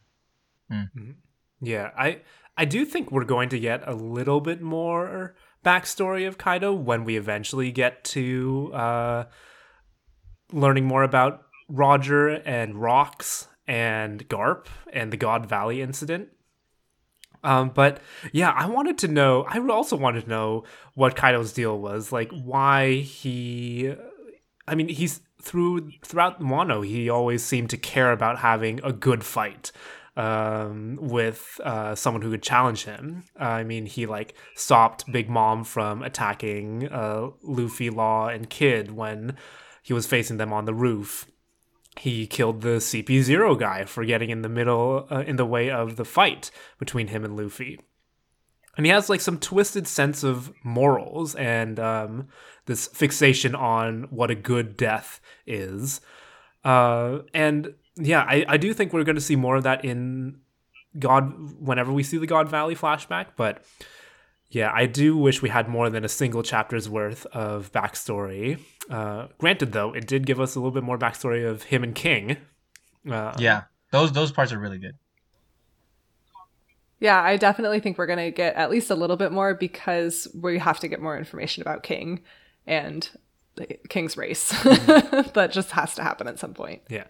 [1.61, 2.21] Yeah, I
[2.57, 7.03] I do think we're going to get a little bit more backstory of Kaido when
[7.03, 9.23] we eventually get to uh,
[10.51, 16.29] learning more about Roger and Rocks and Garp and the God Valley incident.
[17.43, 17.99] Um, but
[18.31, 19.43] yeah, I wanted to know.
[19.43, 20.63] I also wanted to know
[20.95, 23.93] what Kaido's deal was, like why he.
[24.67, 26.85] I mean, he's through throughout Wano.
[26.85, 29.71] He always seemed to care about having a good fight
[30.15, 33.23] um, with uh, someone who could challenge him.
[33.39, 38.91] Uh, I mean, he like stopped Big Mom from attacking uh, Luffy, Law, and Kid
[38.91, 39.35] when
[39.83, 41.27] he was facing them on the roof.
[41.97, 45.95] He killed the CP0 guy for getting in the middle, uh, in the way of
[45.95, 47.79] the fight between him and Luffy.
[48.75, 52.27] And he has like some twisted sense of morals and um,
[52.65, 56.01] this fixation on what a good death is.
[56.65, 60.39] Uh, and yeah, I, I do think we're going to see more of that in
[60.97, 63.27] God whenever we see the God Valley flashback.
[63.35, 63.63] But
[64.49, 68.59] yeah, I do wish we had more than a single chapter's worth of backstory.
[68.89, 71.95] Uh, granted, though, it did give us a little bit more backstory of him and
[71.95, 72.37] King.
[73.09, 74.95] Uh, Yeah, those those parts are really good.
[76.99, 80.57] Yeah, I definitely think we're gonna get at least a little bit more because we
[80.59, 82.21] have to get more information about King
[82.65, 83.09] and
[83.55, 84.49] the King's race.
[84.63, 87.05] that just has to happen at some point, yeah.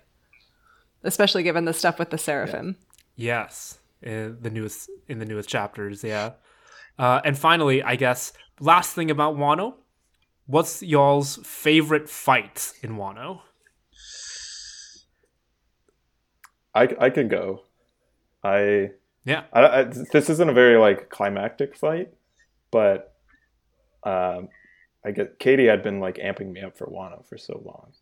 [1.06, 2.76] Especially given the stuff with the Seraphim.
[3.16, 6.04] Yes, in the newest in the newest chapters.
[6.04, 6.32] Yeah,
[6.98, 9.76] uh, and finally, I guess last thing about Wano.
[10.48, 13.42] What's y'all's favorite fight in Wano?
[16.76, 17.62] I, I can go.
[18.44, 18.92] I,
[19.24, 22.14] Yeah, I, I this isn't a very like climactic fight,
[22.70, 23.16] but
[24.04, 24.50] um,
[25.04, 27.94] I get Katie had been like amping me up for Wano for so long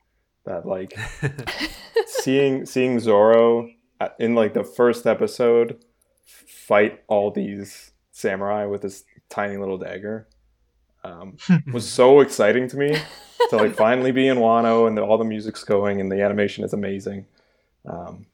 [0.45, 0.97] that like
[2.08, 3.69] seeing seeing Zoro
[4.19, 5.84] in like the first episode
[6.25, 10.27] fight all these samurai with this tiny little dagger
[11.03, 11.38] um,
[11.73, 12.95] was so exciting to me
[13.49, 16.63] to like finally be in Wano and the, all the music's going and the animation
[16.63, 17.25] is amazing.
[17.86, 18.25] Um,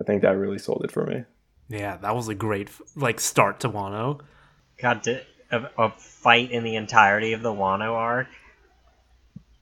[0.00, 1.24] I think that really sold it for me.
[1.68, 4.20] yeah, that was a great like start to Wano.
[4.80, 8.28] god to, a, a fight in the entirety of the wano arc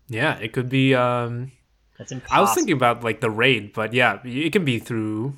[0.09, 0.95] Yeah, it could be.
[0.95, 1.51] um
[1.99, 5.35] that's impossible I was thinking about like the raid, but yeah, it can be through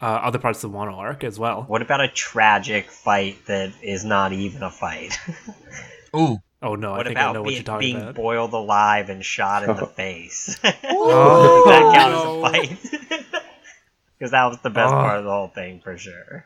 [0.00, 1.64] uh, other parts of the Wano arc as well.
[1.64, 5.18] what about a tragic fight that is not even a fight
[6.14, 8.14] Ooh, Oh no, I what think I about know what you're talking being about.
[8.14, 12.44] boiled alive and shot in the face Oh, that count no.
[12.46, 13.24] as a fight
[14.18, 14.96] because that was the best Oh.
[14.96, 16.44] part of the whole thing for sure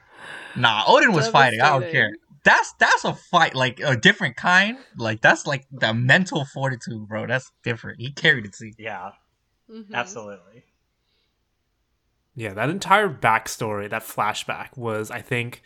[0.57, 1.61] nah, Oden was fighting.
[1.61, 2.13] I don't care.
[2.45, 4.79] That's that's a fight, like a different kind.
[4.97, 7.27] Like that's like the mental fortitude, bro.
[7.27, 8.01] That's different.
[8.01, 8.55] He carried it.
[8.55, 9.11] See, yeah
[9.71, 9.95] Mhm.
[9.95, 10.65] absolutely
[12.35, 15.63] Yeah, that entire backstory, that flashback was, I think,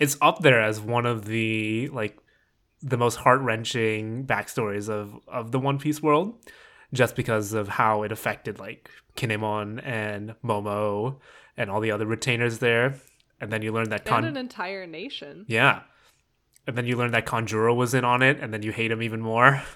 [0.00, 2.18] it's up there as one of the like
[2.82, 6.34] the most heart wrenching backstories of of the One Piece world,
[6.92, 11.18] just because of how it affected like Kinemon and Momo
[11.56, 12.94] and all the other retainers there,
[13.40, 15.44] and then you learn that And an entire nation.
[15.48, 15.82] Yeah.
[16.66, 19.02] and then you learn that Kanjuro was in on it, and then you hate him
[19.02, 19.62] even more.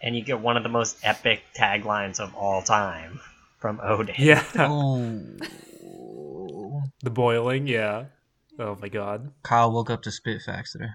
[0.00, 3.20] And you get one of the most epic taglines of all time
[3.58, 4.14] from Oden.
[4.18, 5.22] Yeah, Oh.
[7.02, 7.66] the boiling.
[7.66, 8.04] Yeah.
[8.58, 9.32] Oh my god.
[9.42, 10.90] Kyle woke up to spit facts today.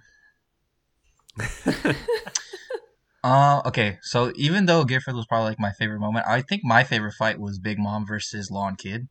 [3.23, 6.63] uh, okay, so even though Gear Five was probably like my favorite moment, I think
[6.63, 9.07] my favorite fight was Big Mom versus Law and Kid.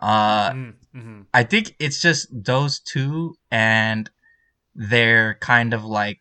[0.00, 4.10] Uh, Mm, hmm I think it's just those two and
[4.74, 6.18] they're kind of like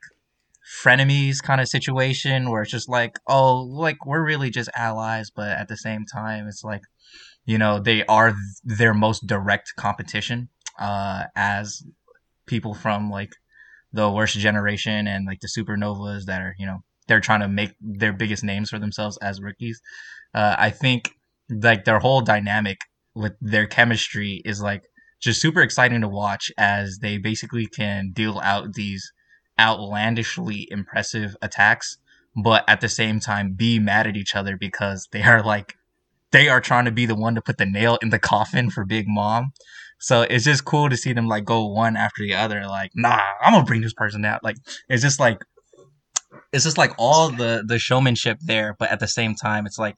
[0.81, 5.49] frenemies kind of situation where it's just like, oh, like we're really just allies, but
[5.49, 6.81] at the same time, it's like,
[7.45, 11.83] you know, they are th- their most direct competition uh, as
[12.45, 13.31] people from like
[13.91, 17.73] the worst generation and like the supernovas that are, you know, they're trying to make
[17.79, 19.79] their biggest names for themselves as rookies.
[20.33, 21.12] Uh, I think
[21.49, 22.79] like their whole dynamic
[23.13, 24.83] with their chemistry is like
[25.21, 29.12] just super exciting to watch as they basically can deal out these
[29.60, 31.98] outlandishly impressive attacks,
[32.36, 35.76] but at the same time be mad at each other because they are like
[36.32, 38.84] they are trying to be the one to put the nail in the coffin for
[38.84, 39.54] Big Mom.
[40.00, 42.66] So it's just cool to see them like go one after the other.
[42.66, 44.44] Like, nah, I'm gonna bring this person out.
[44.44, 44.58] Like,
[44.89, 45.46] it's just like,
[46.52, 49.96] it's just like all the the showmanship there, but at the same time, it's like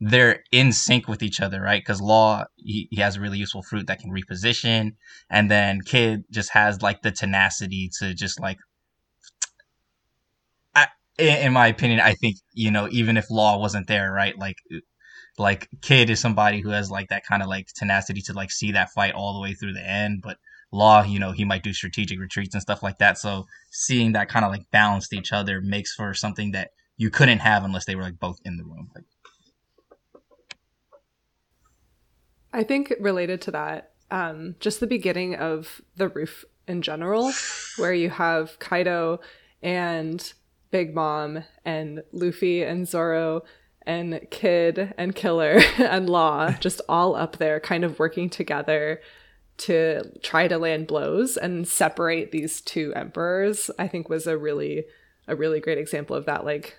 [0.00, 1.82] they're in sync with each other, right?
[1.82, 4.92] Because Law he, he has a really useful fruit that can reposition,
[5.28, 8.58] and then Kid just has like the tenacity to just like.
[11.18, 14.36] In my opinion, I think you know even if Law wasn't there, right?
[14.38, 14.56] Like,
[15.38, 18.72] like Kid is somebody who has like that kind of like tenacity to like see
[18.72, 20.38] that fight all the way through the end, but
[20.72, 23.18] Law, you know, he might do strategic retreats and stuff like that.
[23.18, 27.40] So seeing that kind of like balanced each other makes for something that you couldn't
[27.40, 28.90] have unless they were like both in the room.
[28.94, 29.04] Like,
[32.54, 37.32] I think related to that, um, just the beginning of the roof in general,
[37.76, 39.20] where you have Kaido
[39.62, 40.32] and
[40.72, 43.42] Big Mom and Luffy and Zoro
[43.86, 49.00] and Kid and Killer and Law just all up there kind of working together
[49.58, 54.86] to try to land blows and separate these two emperors, I think was a really
[55.28, 56.76] a really great example of that like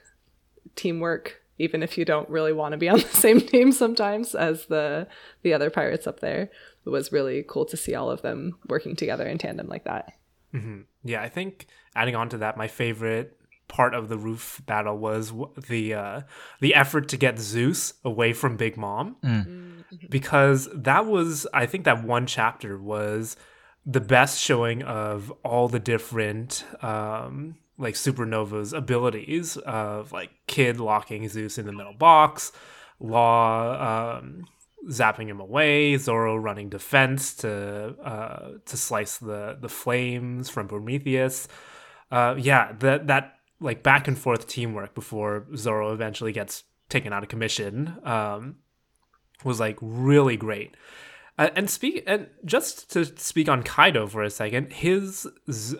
[0.75, 4.65] teamwork even if you don't really want to be on the same team sometimes as
[4.65, 5.08] the
[5.43, 6.49] the other pirates up there.
[6.86, 10.13] It was really cool to see all of them working together in tandem like that.
[10.51, 13.38] hmm Yeah, I think adding on to that, my favorite
[13.74, 15.34] part of the roof battle was
[15.68, 16.22] the uh,
[16.62, 19.16] the effort to get Zeus away from Big Mom,
[20.10, 23.36] because that was I think that one chapter was
[23.86, 31.28] the best showing of all the different um, like supernova's abilities of like Kid locking
[31.28, 32.52] Zeus in the middle box,
[33.00, 34.46] Law um,
[34.88, 41.48] zapping him away, Zoro running defense to uh, to slice the the flames from Prometheus.
[42.12, 47.23] Uh, yeah, that that like back and forth teamwork before Zoro eventually gets taken out
[47.23, 48.58] of commission um,
[49.43, 50.76] was like really great.
[51.39, 55.26] Uh, and speak and just to speak on Kaido for a second, his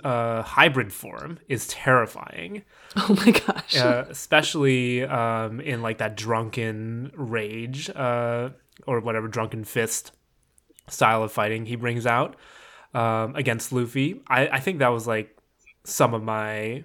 [0.04, 2.63] uh, hybrid form is terrifying
[2.96, 3.78] Oh my gosh.
[3.78, 8.50] uh, especially um, in like that drunken rage uh,
[8.88, 10.12] or whatever drunken fist
[10.89, 12.36] style of fighting he brings out
[12.96, 14.22] um, against Luffy.
[14.28, 15.38] I, I think that was like
[15.84, 16.84] some of my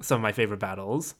[0.00, 1.14] some of my favorite battles.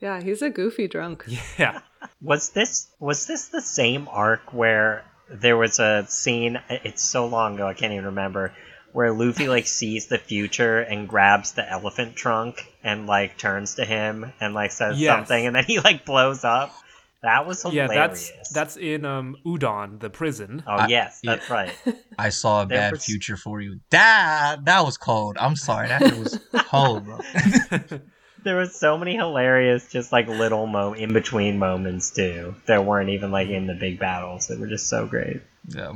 [0.00, 1.24] Yeah, he's a goofy drunk.
[1.58, 1.80] Yeah,
[2.20, 6.60] Was this was this the same arc where there was a scene?
[6.68, 8.52] It's so long ago, I can't even remember.
[8.92, 13.84] Where Luffy like sees the future and grabs the elephant trunk and like turns to
[13.84, 15.16] him and like says Yes.
[15.16, 16.74] something, and then he like blows up.
[17.22, 17.76] That was hilarious.
[17.76, 17.86] yeah.
[17.94, 18.30] hilarious.
[18.30, 20.62] That's that's in um, Udon, the prison.
[20.66, 21.36] oh I- yes, yeah.
[21.36, 21.72] that's right.
[22.18, 23.80] I saw a There bad was- future for you.
[23.90, 25.36] That that was cold.
[25.38, 25.88] I'm sorry.
[25.88, 27.18] That was cold, bro.
[28.44, 32.56] There was so many hilarious, just like little mo in between moments too.
[32.66, 34.48] That weren't even like in the big battles.
[34.48, 35.42] That were just so great.
[35.68, 35.92] yeah.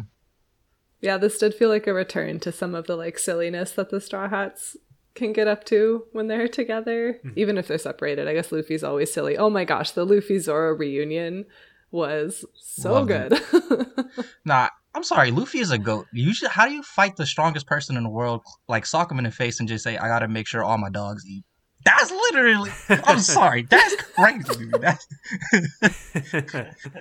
[1.01, 4.01] Yeah, this did feel like a return to some of the like silliness that the
[4.01, 4.77] Straw Hats
[5.17, 7.31] can get up to when they're together, mm-hmm.
[7.37, 8.29] even if they're separated.
[8.29, 9.37] I guess Luffy's always silly.
[9.37, 11.47] Oh my gosh, the Luffy Zoro reunion
[11.91, 13.41] was so Loved good.
[14.45, 15.31] Nah, I'm sorry.
[15.31, 16.07] Luffy is a goat.
[16.13, 18.43] Usually, how do you fight the strongest person in the world?
[18.69, 20.91] Like sock him in the face and just say, "I gotta make sure all my
[20.91, 21.45] dogs eat."
[21.85, 22.71] That's literally.
[22.89, 23.63] I'm sorry.
[23.71, 24.71] That's crazy.
[24.81, 25.07] That's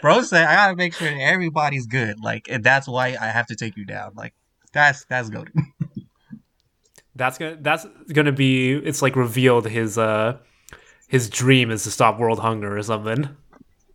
[0.01, 2.20] bro say I gotta make sure everybody's good.
[2.24, 4.11] Like, and that's why I have to take you down.
[4.16, 4.34] Like,
[4.74, 5.49] that's that's goat.
[7.16, 8.74] That's gonna that's gonna be.
[8.74, 10.38] It's like revealed his uh
[11.07, 13.30] his dream is to stop world hunger or something.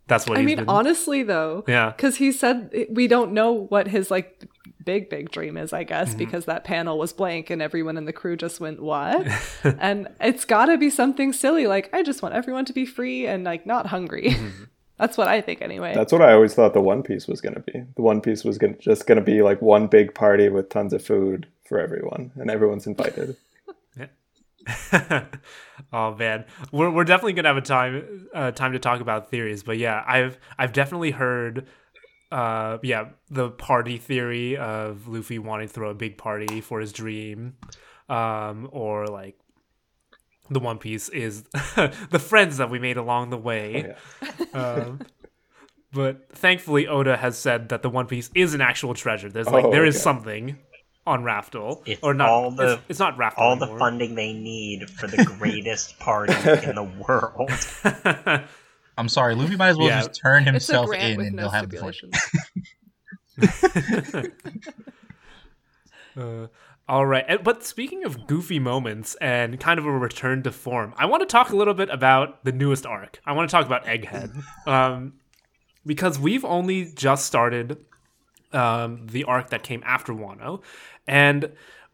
[0.06, 0.68] That's what I he's mean, been.
[0.68, 1.90] honestly though, yeah.
[1.90, 4.44] because he said we don't know what his like
[4.84, 6.18] big big dream is i guess mm-hmm.
[6.18, 9.26] because that panel was blank and everyone in the crew just went what
[9.78, 13.26] and it's got to be something silly like i just want everyone to be free
[13.26, 14.64] and like not hungry mm-hmm.
[14.98, 17.54] that's what i think anyway that's what i always thought the one piece was going
[17.54, 20.48] to be the one piece was gonna, just going to be like one big party
[20.48, 23.36] with tons of food for everyone and everyone's invited
[25.92, 29.62] oh man, we're we're definitely gonna have a time uh, time to talk about theories,
[29.62, 31.66] but yeah, I've I've definitely heard
[32.30, 36.92] uh yeah the party theory of Luffy wanting to throw a big party for his
[36.92, 37.56] dream,
[38.08, 39.36] um or like
[40.50, 41.42] the One Piece is
[42.10, 43.94] the friends that we made along the way.
[44.22, 44.60] Oh, yeah.
[44.60, 45.00] um,
[45.92, 49.30] but thankfully, Oda has said that the One Piece is an actual treasure.
[49.30, 50.02] There's like oh, there is okay.
[50.02, 50.58] something
[51.06, 51.82] on Raftel.
[51.86, 53.38] It's or not, all the it's, it's not Raftel.
[53.38, 53.68] All anymore.
[53.68, 57.50] the funding they need for the greatest party in the world.
[58.98, 60.00] I'm sorry, Luffy might as well yeah.
[60.00, 61.90] just turn himself in and no they'll have the
[66.16, 66.46] uh,
[66.86, 71.06] all right, but speaking of goofy moments and kind of a return to form, I
[71.06, 73.20] want to talk a little bit about the newest arc.
[73.24, 75.14] I want to talk about Egghead, um,
[75.86, 77.78] because we've only just started
[78.52, 80.62] um, the arc that came after Wano,
[81.06, 81.52] and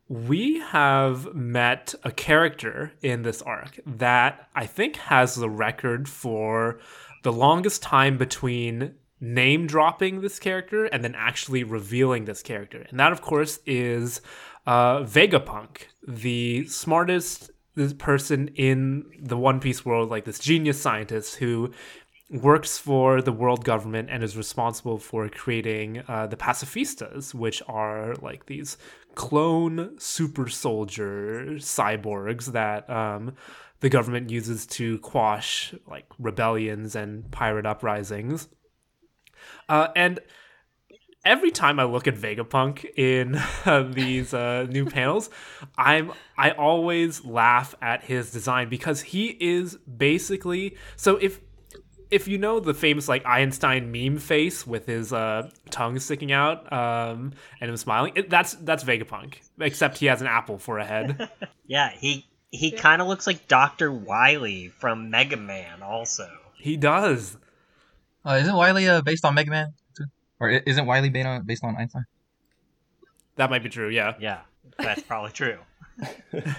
[0.08, 6.78] we have met a character in this arc that I think has the record for
[7.24, 12.86] the longest time between name dropping this character and then actually revealing this character.
[12.88, 14.20] And that, of course, is
[14.66, 21.36] uh, Vegapunk, the smartest this person in the One Piece world, like this genius scientist
[21.36, 21.72] who
[22.28, 28.14] works for the world government and is responsible for creating uh, the pacifistas, which are
[28.16, 28.76] like these
[29.14, 33.34] clone super soldier cyborgs that um,
[33.80, 38.48] the government uses to quash like rebellions and pirate uprisings.
[39.68, 40.18] Uh, and
[41.24, 45.30] every time I look at Vegapunk in uh, these uh, new panels,
[45.76, 51.40] I'm I always laugh at his design because he is basically so if
[52.10, 56.72] if you know the famous like Einstein meme face with his uh, tongue sticking out
[56.72, 59.34] um, and him smiling, it, that's that's Vegapunk.
[59.60, 61.30] Except he has an apple for a head.
[61.66, 65.82] yeah, he he kind of looks like Doctor Wily from Mega Man.
[65.82, 66.28] Also,
[66.58, 67.36] he does.
[68.24, 70.04] Uh, isn't Wily uh, based on Mega Man too?
[70.40, 72.04] Or isn't Wily based on based on Einstein?
[73.36, 73.88] That might be true.
[73.88, 74.14] Yeah.
[74.18, 74.40] Yeah,
[74.78, 75.58] that's probably true.
[76.32, 76.54] but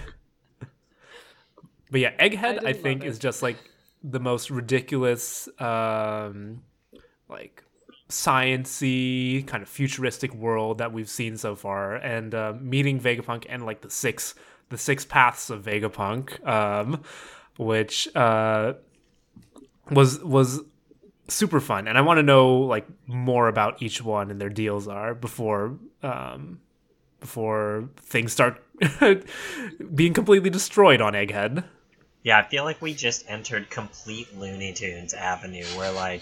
[1.92, 3.56] yeah, Egghead I, I think is just like
[4.02, 6.62] the most ridiculous, um,
[7.28, 7.64] like
[8.08, 13.64] sciency kind of futuristic world that we've seen so far, and uh, meeting Vegapunk and
[13.66, 14.34] like the six
[14.70, 17.02] the six paths of Vegapunk, um,
[17.56, 18.74] which uh,
[19.90, 20.60] was was
[21.28, 24.88] super fun, and I want to know like more about each one and their deals
[24.88, 26.60] are before um,
[27.20, 28.62] before things start
[29.94, 31.64] being completely destroyed on Egghead.
[32.28, 36.20] Yeah, I feel like we just entered complete Looney Tunes avenue where like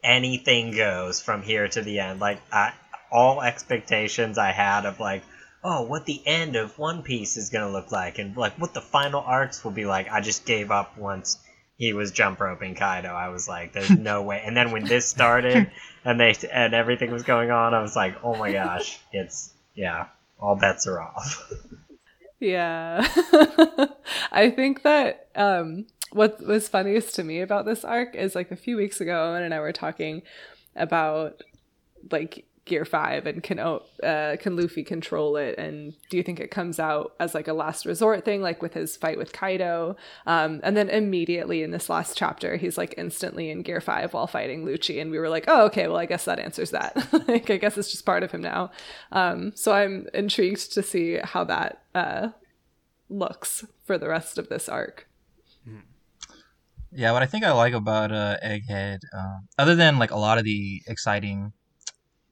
[0.00, 2.20] anything goes from here to the end.
[2.20, 2.72] Like I,
[3.10, 5.24] all expectations I had of like,
[5.64, 8.80] oh, what the end of One Piece is gonna look like, and like what the
[8.80, 10.08] final arcs will be like.
[10.08, 11.36] I just gave up once
[11.78, 13.08] he was jump roping Kaido.
[13.08, 14.40] I was like, there's no way.
[14.46, 15.68] And then when this started
[16.04, 20.06] and they and everything was going on, I was like, oh my gosh, it's yeah,
[20.38, 21.42] all bets are off.
[22.44, 23.08] Yeah.
[24.32, 28.56] I think that um, what was funniest to me about this arc is like a
[28.56, 30.20] few weeks ago, Owen and I were talking
[30.76, 31.42] about
[32.10, 35.58] like Gear Five and can uh, can Luffy control it?
[35.58, 38.74] And do you think it comes out as like a last resort thing, like with
[38.74, 39.96] his fight with Kaido?
[40.26, 44.26] Um, and then immediately in this last chapter, he's like instantly in Gear Five while
[44.26, 46.96] fighting Lucci, and we were like, oh, okay, well, I guess that answers that.
[47.28, 48.70] like, I guess it's just part of him now.
[49.12, 52.28] Um, so I'm intrigued to see how that uh,
[53.08, 55.06] looks for the rest of this arc.
[56.96, 60.38] Yeah, what I think I like about uh, Egghead, uh, other than like a lot
[60.38, 61.52] of the exciting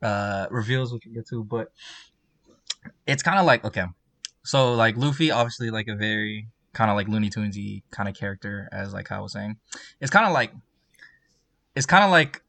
[0.02, 1.72] uh, reveals we can get to, but
[3.06, 3.84] it's kind of like okay,
[4.44, 8.68] so like Luffy, obviously like a very kind of like Looney Tunesy kind of character,
[8.72, 9.56] as like I was saying.
[10.00, 10.52] It's kind of like
[11.74, 12.42] it's kind of like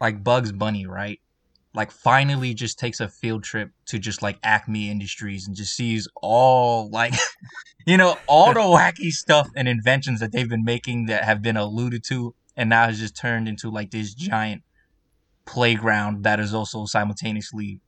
[0.00, 1.20] like Bugs Bunny, right?
[1.74, 6.06] Like finally just takes a field trip to just like Acme Industries and just sees
[6.16, 7.14] all like
[7.86, 11.56] you know all the wacky stuff and inventions that they've been making that have been
[11.56, 14.62] alluded to and now has just turned into like this giant
[15.44, 17.80] playground that is also simultaneously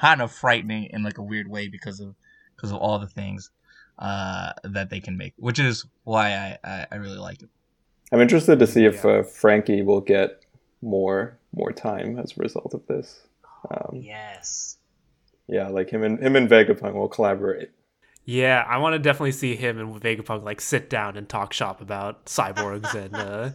[0.00, 2.14] kind of frightening in like a weird way because of
[2.54, 3.50] because of all the things
[3.98, 7.48] uh, that they can make, which is why I, I, I really like it.
[8.12, 10.44] I'm interested to see if uh, Franky will get
[10.82, 13.26] more more time as a result of this.
[13.70, 14.76] Um, yes.
[15.48, 17.70] Yeah, like him and him and Vegapunk will collaborate.
[18.24, 21.80] Yeah, I want to definitely see him and Vegapunk like sit down and talk shop
[21.80, 23.50] about cyborgs and uh,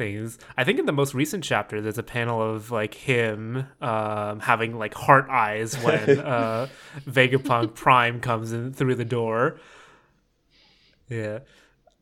[0.00, 0.38] things.
[0.56, 4.78] I think in the most recent chapter, there's a panel of like him um, having
[4.78, 6.68] like heart eyes when uh,
[7.06, 9.60] Vegapunk Prime comes in through the door.
[11.08, 11.40] Yeah,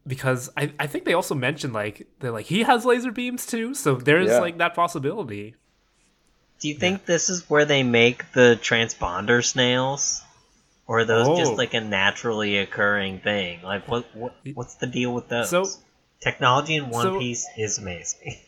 [0.06, 3.74] because I, I think they also mentioned like they're like he has laser beams too,
[3.74, 4.38] so there's Yeah.
[4.40, 5.54] like that possibility.
[6.60, 10.22] Do you think this is where they make the transponder snails?
[10.86, 11.36] Or are those Oh.
[11.36, 13.60] just like a naturally occurring thing?
[13.62, 15.50] Like what, what what's the deal with those?
[15.50, 15.66] So-
[16.20, 18.36] Technology in One so- Piece is amazing.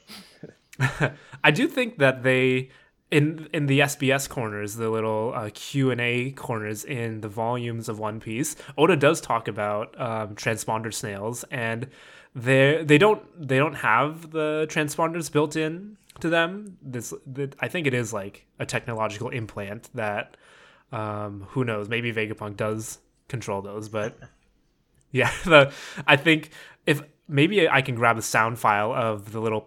[1.45, 2.71] I do think that they
[3.11, 7.89] in in the SBS corners, the little uh, Q and A corners in the volumes
[7.89, 11.89] of One Piece, Oda does talk about um, transponder snails, and
[12.35, 16.79] they they don't they don't have the transponders built in to them.
[16.83, 20.37] This the, I think it is like a technological implant that
[20.93, 22.99] um, who knows maybe Vegapunk does
[23.29, 24.17] control those, but
[25.11, 25.73] yeah, the
[26.07, 26.51] I think
[26.87, 29.65] if maybe I can grab a sound file of the little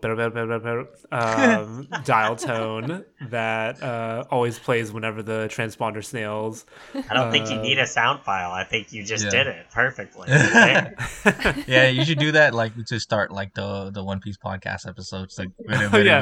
[1.12, 6.66] um, dial tone that uh, always plays whenever the transponder snails.
[7.10, 8.52] I don't think you Uh, need a sound file.
[8.52, 9.32] I think you just Yeah.
[9.32, 10.28] did it perfectly.
[11.68, 15.40] Yeah, you should do that like to start like the the One Piece podcast episodes,
[15.40, 15.50] like
[15.94, 16.22] Oh, yeah.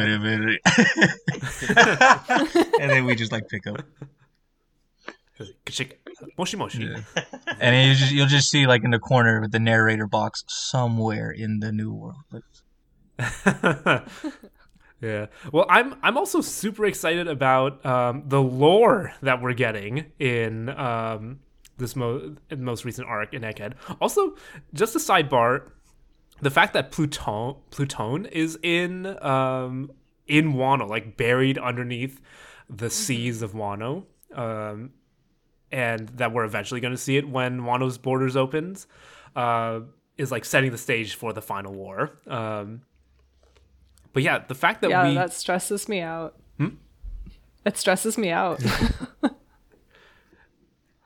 [2.80, 3.82] and then we just like pick up,
[6.38, 6.84] Moshi moshi.
[6.84, 7.24] Yeah.
[7.60, 11.32] and you just you'll just see like in the corner with the narrator box somewhere
[11.32, 12.44] in the new world.
[15.02, 15.28] Yeah.
[15.52, 21.40] Well, I'm I'm also super excited about um, the lore that we're getting in um,
[21.78, 23.74] this mo- most recent arc in Egghead.
[24.00, 24.36] Also,
[24.76, 25.72] just a sidebar,
[26.42, 29.92] the fact that Pluton Pluton is in um,
[30.28, 32.22] in Wano, like buried underneath
[32.70, 34.92] the seas of Wano, um,
[35.72, 38.88] and that we're eventually going to see it when Wano's borders opens,
[39.36, 39.82] uh,
[40.18, 42.12] is like setting the stage for the final war.
[42.28, 42.82] Um,
[44.14, 46.36] but yeah, the fact that yeah, we that stresses me out.
[47.64, 48.60] It stresses me out.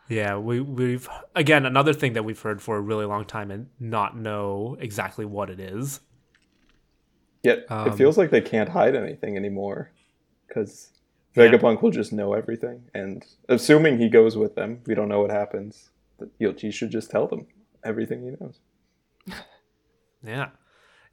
[0.07, 3.67] Yeah, we we've again another thing that we've heard for a really long time and
[3.79, 5.99] not know exactly what it is.
[7.43, 9.91] Yet Um, it feels like they can't hide anything anymore,
[10.47, 11.04] because Yeah.
[11.35, 15.31] Vegapunk will just know everything, and assuming he goes with them, we don't know what
[15.31, 15.89] happens.
[16.39, 17.47] Yoichi should just tell them
[17.83, 18.59] everything he knows.
[20.25, 20.49] Yeah.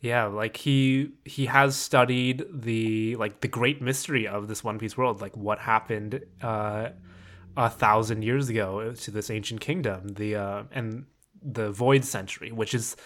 [0.00, 4.96] Yeah, like he he has studied the like the great mystery of this One Piece
[4.96, 6.88] world, like what happened uh
[7.56, 11.04] a thousand years ago to this ancient kingdom, the uh and
[11.40, 12.96] the Void Century, which is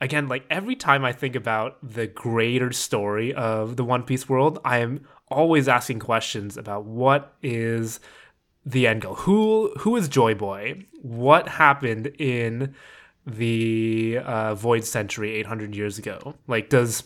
[0.00, 4.58] again like every time I think about the greater story of the One Piece world,
[4.64, 8.00] I am always asking questions about what is
[8.64, 9.14] the end goal.
[9.14, 10.86] Who who is Joy Boy?
[11.00, 12.74] What happened in
[13.26, 16.34] the uh, Void Century 800 years ago?
[16.46, 17.04] Like, does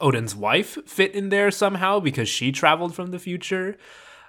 [0.00, 3.76] Oden's wife fit in there somehow because she traveled from the future?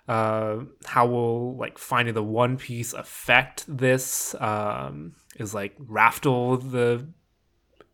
[0.08, 4.36] Uh, how will like finding the One Piece affect this?
[4.40, 7.08] Um, is like Raftel the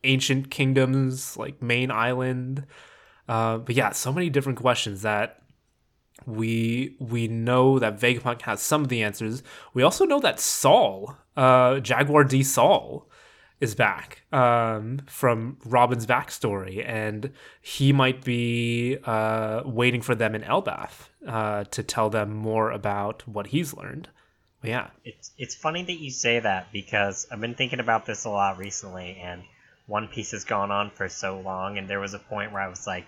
[0.06, 2.66] ancient kingdom's like main island?
[3.28, 5.42] Uh, but yeah, so many different questions that
[6.26, 9.44] we we know that Vegapunk has some of the answers.
[9.74, 12.44] We also know that Saul, uh, Jaguar D.
[12.44, 13.10] Saul,
[13.60, 20.42] is back um, from Robin's backstory, and he might be uh, waiting for them in
[20.42, 24.10] Elbaph uh, to tell them more about what he's learned.
[24.62, 28.26] But yeah, It's it's funny that you say that because I've been thinking about this
[28.26, 29.44] a lot recently, and
[29.88, 32.68] One Piece has gone on for so long, and there was a point where I
[32.68, 33.06] was like,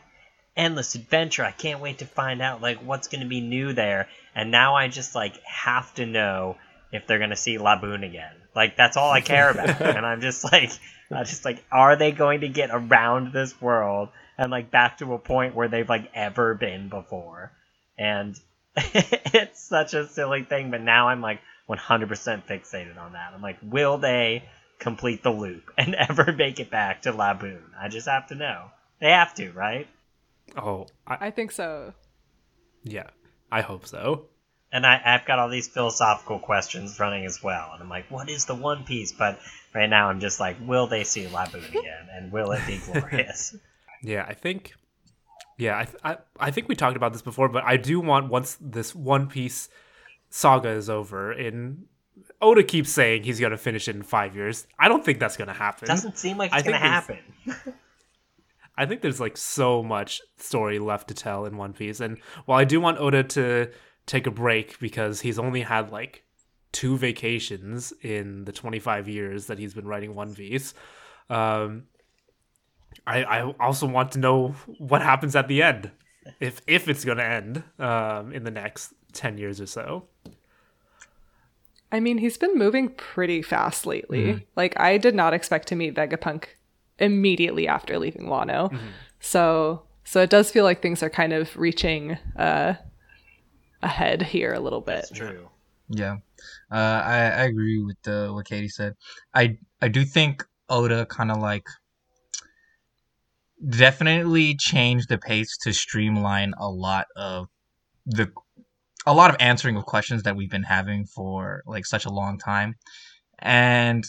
[0.55, 1.43] endless adventure.
[1.43, 4.07] I can't wait to find out like what's going to be new there.
[4.33, 6.57] And now I just like have to know
[6.91, 8.33] if they're going to see Laboon again.
[8.55, 9.81] Like that's all I care about.
[9.81, 10.71] and I'm just like
[11.11, 15.13] I'm just like are they going to get around this world and like back to
[15.13, 17.51] a point where they've like ever been before?
[17.97, 18.39] And
[18.75, 21.39] it's such a silly thing, but now I'm like
[21.69, 22.09] 100%
[22.45, 23.31] fixated on that.
[23.33, 24.43] I'm like, will they
[24.79, 27.63] complete the loop and ever make it back to Laboon?
[27.79, 28.65] I just have to know.
[28.99, 29.87] They have to, right?
[30.57, 31.93] Oh, I, I think so.
[32.83, 33.07] yeah,
[33.51, 34.27] I hope so.
[34.71, 37.69] And I, I've got all these philosophical questions running as well.
[37.73, 39.13] And I'm like, what is the One Piece?
[39.13, 39.39] But
[39.73, 42.07] right now I'm just like, will they see Laboon again?
[42.11, 43.55] And will it be glorious?
[44.03, 44.73] Yeah, I think.
[45.57, 48.29] Yeah, I, th- I I think we talked about this before, but I do want
[48.29, 49.69] once this One Piece
[50.29, 51.85] saga is over, and
[52.41, 54.67] Oda keeps saying he's gonna finish it in five years.
[54.77, 55.87] I don't think that's gonna happen.
[55.87, 57.19] Doesn't seem like it's going to happen.
[58.77, 62.59] I think there's like so much story left to tell in One Piece, and while
[62.59, 63.71] I do want Oda to
[64.05, 66.23] take a break because he's only had like
[66.71, 70.73] two vacations in the 25 years that he's been writing One Piece.
[71.29, 71.83] Um,
[73.07, 75.91] I, I also want to know what happens at the end,
[76.39, 80.07] if if it's going to end um, in the next 10 years or so.
[81.91, 84.45] I mean, he's been moving pretty fast lately.
[84.55, 86.45] Like, I did not expect to meet Vegapunk
[86.99, 88.77] immediately after leaving Wano.
[89.19, 92.75] So, so it does feel like things are kind of reaching uh,
[93.81, 95.05] ahead here a little bit.
[95.09, 95.49] That's true.
[95.89, 96.17] Yeah,
[96.71, 98.93] uh, I I agree with uh, what Katie said.
[99.33, 101.67] I I do think Oda kind of like
[103.69, 107.47] definitely changed the pace to streamline a lot of
[108.05, 108.31] the
[109.05, 112.39] a lot of answering of questions that we've been having for like such a long
[112.39, 112.75] time,
[113.39, 114.03] and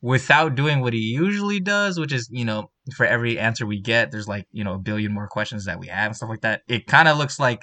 [0.00, 4.10] without doing what he usually does, which is you know for every answer we get,
[4.10, 6.62] there's like you know a billion more questions that we have and stuff like that.
[6.68, 7.62] It kind of looks like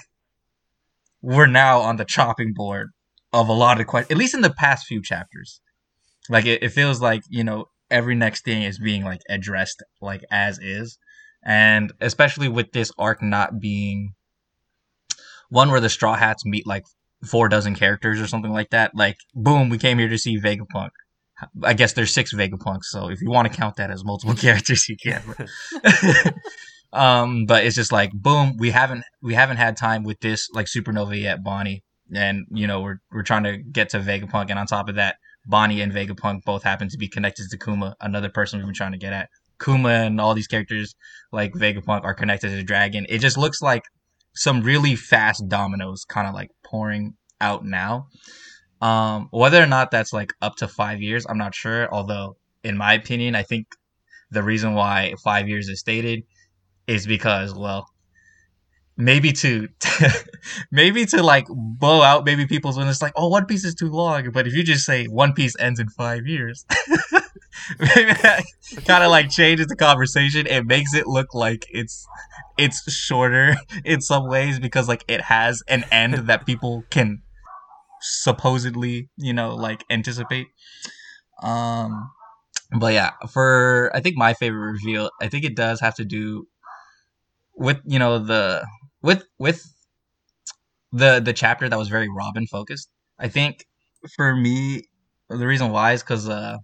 [1.21, 2.91] we're now on the chopping board
[3.33, 5.61] of a lot of questions, at least in the past few chapters.
[6.29, 10.23] Like it, it feels like you know every next thing is being like addressed like
[10.31, 10.97] as is,
[11.43, 14.13] and especially with this arc not being
[15.49, 16.83] one where the Straw Hats meet like
[17.23, 18.91] four dozen characters or something like that.
[18.95, 20.89] Like boom, we came here to see Vegapunk.
[21.63, 24.87] I guess there's six Vegapunks, so if you want to count that as multiple characters,
[24.87, 25.21] you can.
[26.93, 30.67] um, but it's just like boom, we haven't we haven't had time with this like
[30.67, 31.83] supernova yet, Bonnie,
[32.13, 35.17] and you know we're we're trying to get to Vegapunk, and on top of that,
[35.45, 38.93] Bonnie and Vegapunk both happen to be connected to Kuma, another person we've been trying
[38.93, 39.29] to get at.
[39.63, 40.95] Kuma and all these characters
[41.31, 43.05] like Vegapunk are connected to the dragon.
[43.07, 43.83] It just looks like
[44.35, 48.07] some really fast dominoes kind of like pouring out now.
[48.81, 51.91] Um, whether or not that's like up to five years, I'm not sure.
[51.93, 53.67] Although, in my opinion, I think
[54.31, 56.23] the reason why five years is stated
[56.87, 57.87] is because, well,
[58.97, 59.67] maybe to
[60.71, 63.89] maybe to like blow out maybe people's when it's like, oh, One Piece is too
[63.89, 64.29] long.
[64.31, 66.65] But if you just say One Piece ends in five years,
[67.79, 68.43] maybe that
[68.85, 70.47] kind of like changes the conversation.
[70.47, 72.05] It makes it look like it's
[72.57, 73.55] it's shorter
[73.85, 77.21] in some ways because like it has an end that people can
[78.01, 80.47] supposedly you know like anticipate.
[81.41, 82.11] Um
[82.79, 86.47] but yeah for i think my favorite reveal i think it does have to do
[87.55, 88.65] with you know the
[89.01, 89.63] with with
[90.91, 92.89] the the chapter that was very robin focused.
[93.19, 93.65] I think
[94.15, 94.83] for me
[95.29, 96.57] the reason why is because uh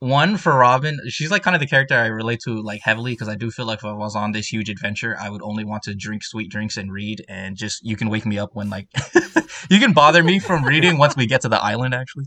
[0.00, 3.28] one for Robin, she's like kind of the character I relate to like heavily because
[3.28, 5.82] I do feel like if I was on this huge adventure, I would only want
[5.84, 8.88] to drink sweet drinks and read, and just you can wake me up when like
[9.70, 12.24] you can bother me from reading once we get to the island actually.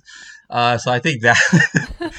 [0.51, 1.35] Uh, so I think that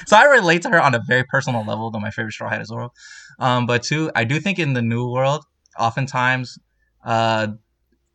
[0.07, 2.61] so I relate to her on a very personal level, though my favorite Straw Hat
[2.61, 2.93] is Zoro.
[3.39, 5.45] Um, but two, I do think in the new world,
[5.79, 6.59] oftentimes,
[7.05, 7.47] uh,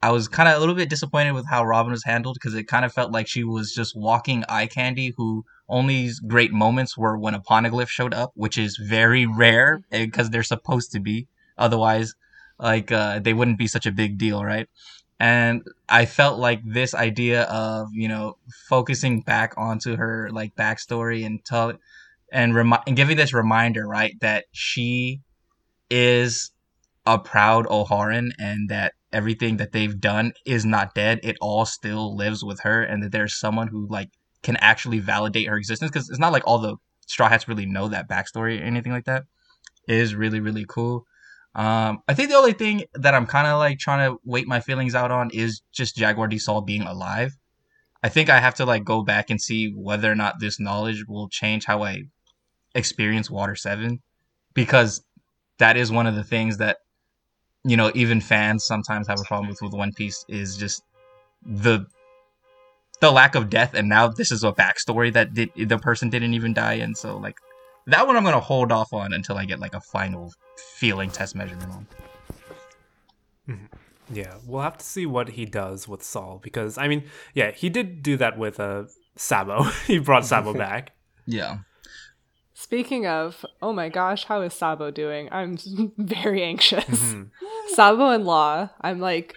[0.02, 2.64] I was kind of a little bit disappointed with how Robin was handled because it
[2.64, 7.18] kind of felt like she was just walking eye candy who only great moments were
[7.18, 11.28] when a poneglyph showed up, which is very rare because they're supposed to be.
[11.58, 12.16] Otherwise,
[12.60, 14.68] like uh, they wouldn't be such a big deal, right?
[15.20, 21.26] And I felt like this idea of you know focusing back onto her like backstory
[21.26, 21.74] and tell
[22.32, 25.22] and remi- and giving this reminder, right, that she
[25.90, 26.52] is
[27.06, 31.20] a proud Oharan and that everything that they've done is not dead.
[31.24, 34.10] It all still lives with her, and that there's someone who like
[34.44, 36.76] can actually validate her existence because it's not like all the
[37.08, 39.24] Straw Hats really know that backstory or anything like that.
[39.88, 41.06] Is really really cool.
[41.56, 44.60] Um, I think the only thing that I'm kind of like trying to wait my
[44.60, 47.36] feelings out on is just Jaguar D Saul being alive.
[48.04, 51.06] I think I have to like go back and see whether or not this knowledge
[51.08, 52.04] will change how I
[52.76, 54.00] experience Water Seven,
[54.54, 55.04] because
[55.58, 56.78] that is one of the things that
[57.64, 60.84] you know even fans sometimes have a problem with with One Piece is just
[61.44, 61.86] the
[63.02, 66.34] the lack of death, and now this is a backstory that did the person didn't
[66.34, 66.95] even die in.
[66.95, 67.36] So like
[67.88, 70.32] that one, I'm gonna hold off on until I get like a final
[70.76, 71.88] feeling test measurement on.
[74.12, 77.70] Yeah, we'll have to see what he does with Saul because I mean, yeah, he
[77.70, 78.86] did do that with uh,
[79.16, 79.64] Sabo.
[79.88, 80.91] he brought Sabo back.
[81.26, 81.60] Yeah.
[82.54, 85.30] Speaking of, oh my gosh, how is Sabo doing?
[85.32, 85.58] I'm
[85.97, 87.16] very anxious.
[87.70, 89.36] Sabo and Law, I'm like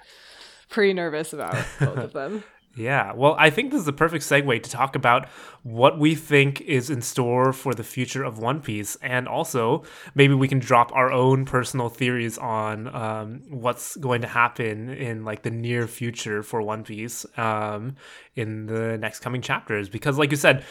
[0.68, 2.44] pretty nervous about both of them.
[2.74, 5.28] Yeah, well, I think this is a perfect segue to talk about
[5.62, 10.32] what we think is in store for the future of One Piece, and also maybe
[10.32, 15.42] we can drop our own personal theories on um, what's going to happen in like
[15.42, 17.96] the near future for One Piece um,
[18.36, 19.90] in the next coming chapters.
[19.90, 20.64] Because, like you said,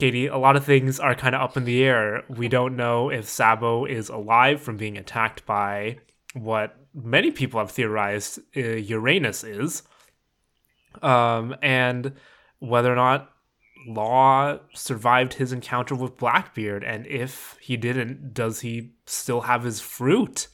[0.00, 2.24] Katie, a lot of things are kind of up in the air.
[2.28, 5.98] We don't know if Sabo is alive from being attacked by
[6.32, 9.82] what many people have theorized uh, Uranus is,
[11.02, 12.12] um, and
[12.58, 13.30] whether or not
[13.86, 19.80] Law survived his encounter with Blackbeard, and if he didn't, does he still have his
[19.80, 20.48] fruit?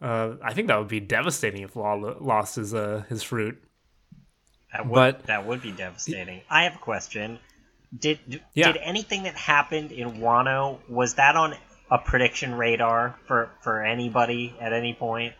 [0.00, 3.62] Uh, I think that would be devastating if Law lost his uh, his fruit.
[4.72, 6.40] That would, But- that would be devastating.
[6.50, 7.38] I have a question.
[7.96, 8.72] Did d- Yeah.
[8.72, 11.54] did anything that happened in Wano was that on
[11.90, 15.34] a prediction radar for for anybody at any point?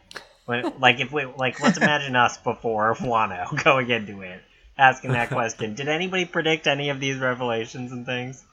[0.47, 4.41] When, like if we like let's imagine us before Wano going into it,
[4.79, 5.75] asking that question.
[5.75, 8.45] Did anybody predict any of these revelations and things?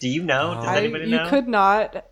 [0.00, 0.54] Do you know?
[0.54, 1.28] Does I, anybody you know?
[1.28, 2.06] could not.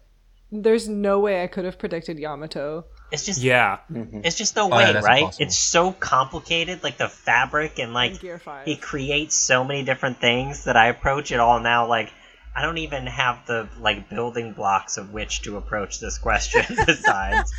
[0.52, 2.84] There's no way I could have predicted Yamato.
[3.12, 4.20] It's just Yeah, mm-hmm.
[4.24, 5.18] it's just no oh, yeah, way, that's right?
[5.20, 5.46] impossible.
[5.46, 8.68] It's so complicated, like the fabric and like in Gear Five.
[8.68, 12.12] it creates so many different things that I approach it all now like
[12.54, 17.52] I don't even have the like building blocks of which to approach this question besides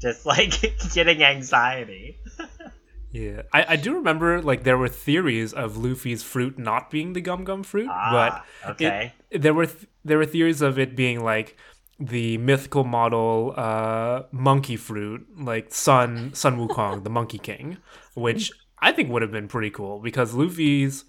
[0.00, 0.52] just like
[0.94, 2.16] getting anxiety.
[3.12, 3.42] yeah.
[3.52, 7.44] I, I do remember like there were theories of Luffy's fruit not being the Gum
[7.44, 9.12] Gum fruit, Ah, but okay.
[9.30, 11.56] it, there were th- there were theories of it being like
[12.00, 17.78] the mythical model uh, monkey fruit, like Sun Sun Wukong, the Monkey King,
[18.14, 21.04] which I think would have been pretty cool because Luffy's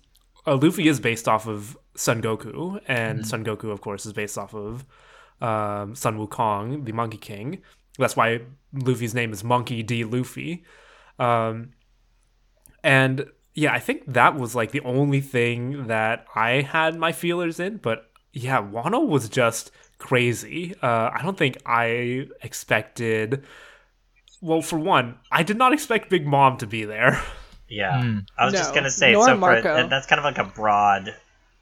[0.47, 4.37] uh, Luffy is based off of Son Goku, and Son Goku, of course, is based
[4.37, 4.85] off of
[5.41, 7.61] um, Sun Wukong, the Monkey King.
[7.97, 8.41] That's why
[8.73, 10.03] Luffy's name is Monkey D.
[10.05, 10.63] Luffy.
[11.17, 11.71] Um,
[12.83, 17.59] and yeah, I think that was like the only thing that I had my feelers
[17.59, 17.77] in.
[17.77, 20.75] But yeah, Wano was just crazy.
[20.81, 23.43] Uh, I don't think I expected.
[24.41, 27.21] Well, for one, I did not expect Big Mom to be there.
[27.71, 28.01] Yeah.
[28.01, 28.17] Hmm.
[28.35, 29.61] I was just gonna say nor so for Marco.
[29.75, 31.13] that- that's kind of like a broad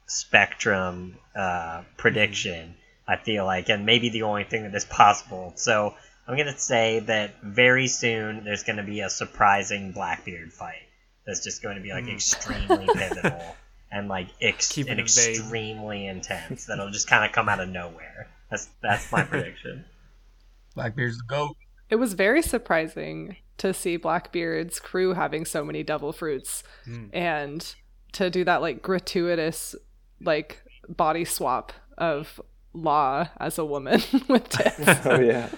[0.08, 2.74] spectrum uh, prediction,
[3.06, 5.52] I feel like, and maybe the only thing that is possible.
[5.56, 5.94] So
[6.26, 10.82] I'm gonna say that very soon there's gonna be a surprising Blackbeard fight
[11.26, 12.10] that's just going to be like Hmm.
[12.10, 13.54] extremely pivotal
[13.92, 15.00] and like ex- and it vague.
[15.36, 16.64] extremely intense.
[16.68, 18.28] That'll just kind of come out of nowhere.
[18.50, 19.84] That's that's my prediction.
[20.74, 21.56] Blackbeard's the goat.
[21.90, 27.10] It was very surprising to see Blackbeard's crew having so many devil fruits Mm.
[27.12, 27.74] and
[28.12, 29.74] to do that like gratuitous
[30.20, 32.40] like body swap of
[32.74, 34.78] Law as a woman with tits.
[35.06, 35.48] Oh yeah.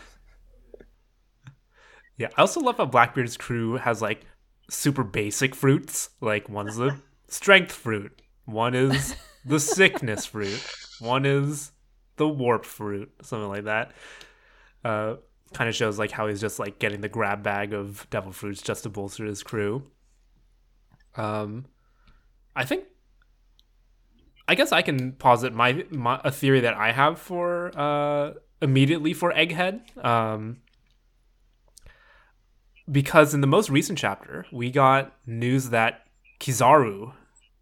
[2.16, 4.26] Yeah, I also love how Blackbeard's crew has like
[4.68, 6.10] super basic fruits.
[6.20, 6.96] Like one's the
[7.28, 10.62] strength fruit, one is the sickness fruit,
[11.00, 11.72] one is
[12.16, 13.92] the warp fruit, something like that.
[14.84, 15.16] Uh,
[15.54, 18.62] kind of shows like how he's just like getting the grab bag of devil fruits
[18.62, 19.90] just to bolster his crew.
[21.16, 21.66] Um,
[22.54, 22.84] I think.
[24.50, 29.12] I guess I can posit my, my a theory that I have for uh immediately
[29.12, 30.04] for Egghead.
[30.04, 30.58] Um,
[32.90, 36.06] because in the most recent chapter, we got news that
[36.40, 37.12] Kizaru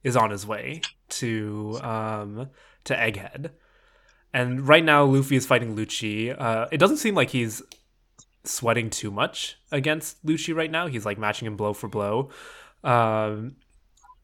[0.02, 0.80] is on his way
[1.10, 2.48] to um,
[2.84, 3.50] to Egghead,
[4.32, 6.34] and right now Luffy is fighting Lucci.
[6.40, 7.62] Uh, it doesn't seem like he's
[8.44, 10.86] sweating too much against Lucci right now.
[10.86, 12.30] He's like matching him blow for blow.
[12.82, 13.56] Um,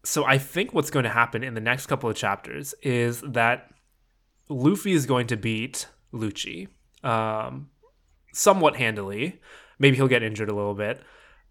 [0.04, 3.70] so I think what's going to happen in the next couple of chapters is that
[4.48, 6.68] Luffy is going to beat Lucci
[7.02, 7.70] um,
[8.32, 9.40] somewhat handily.
[9.78, 11.00] Maybe he'll get injured a little bit.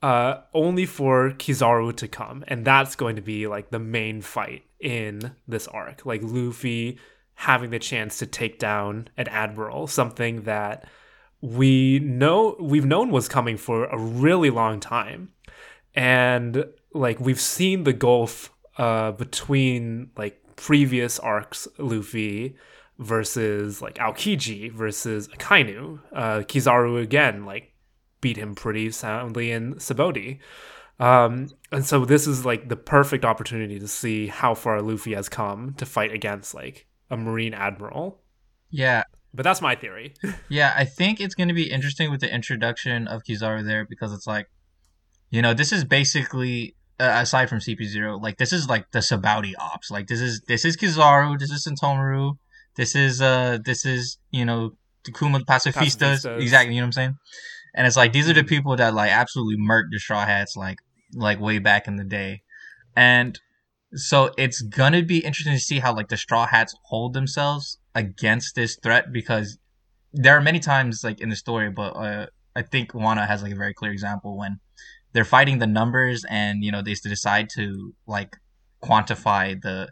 [0.01, 4.63] Uh, only for Kizaru to come, and that's going to be like the main fight
[4.81, 6.05] in this arc.
[6.05, 6.99] Like Luffy
[7.35, 10.85] having the chance to take down an admiral, something that
[11.39, 15.29] we know we've known was coming for a really long time,
[15.95, 22.55] and like we've seen the gulf uh, between like previous arcs Luffy
[22.99, 25.99] versus like Aokiji versus Akainu.
[26.11, 27.73] Uh, Kizaru again like
[28.21, 30.39] beat him pretty soundly in Sabaody.
[30.99, 35.27] Um, and so this is like the perfect opportunity to see how far Luffy has
[35.27, 38.21] come to fight against like a marine admiral.
[38.69, 40.13] Yeah, But that's my theory.
[40.49, 40.73] yeah.
[40.75, 44.27] I think it's going to be interesting with the introduction of Kizaru there because it's
[44.27, 44.47] like,
[45.29, 48.99] you know, this is basically uh, aside from CP zero, like this is like the
[48.99, 49.91] Sabaody ops.
[49.91, 52.37] Like this is this is Kizaru, this is Sentomaru,
[52.75, 54.71] this is uh this is you know
[55.05, 55.73] the Pacifistas.
[55.73, 56.41] Pacifistas.
[56.41, 57.15] Exactly, you know what I'm saying?
[57.75, 60.77] And it's like these are the people that like absolutely murked the Straw Hats like
[61.13, 62.41] like way back in the day,
[62.95, 63.39] and
[63.95, 68.55] so it's gonna be interesting to see how like the Straw Hats hold themselves against
[68.55, 69.57] this threat because
[70.13, 73.51] there are many times like in the story, but uh, I think Wano has like
[73.51, 74.59] a very clear example when
[75.13, 78.35] they're fighting the numbers and you know they decide to like
[78.83, 79.89] quantify the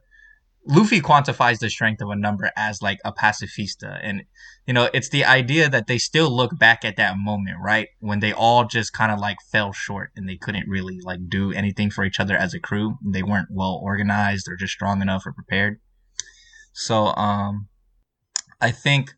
[0.67, 4.24] Luffy quantifies the strength of a number as like a pacifista, and
[4.67, 8.19] you know it's the idea that they still look back at that moment, right, when
[8.19, 11.89] they all just kind of like fell short and they couldn't really like do anything
[11.89, 12.95] for each other as a crew.
[13.03, 15.80] They weren't well organized or just strong enough or prepared.
[16.74, 17.67] So, um,
[18.61, 19.15] I think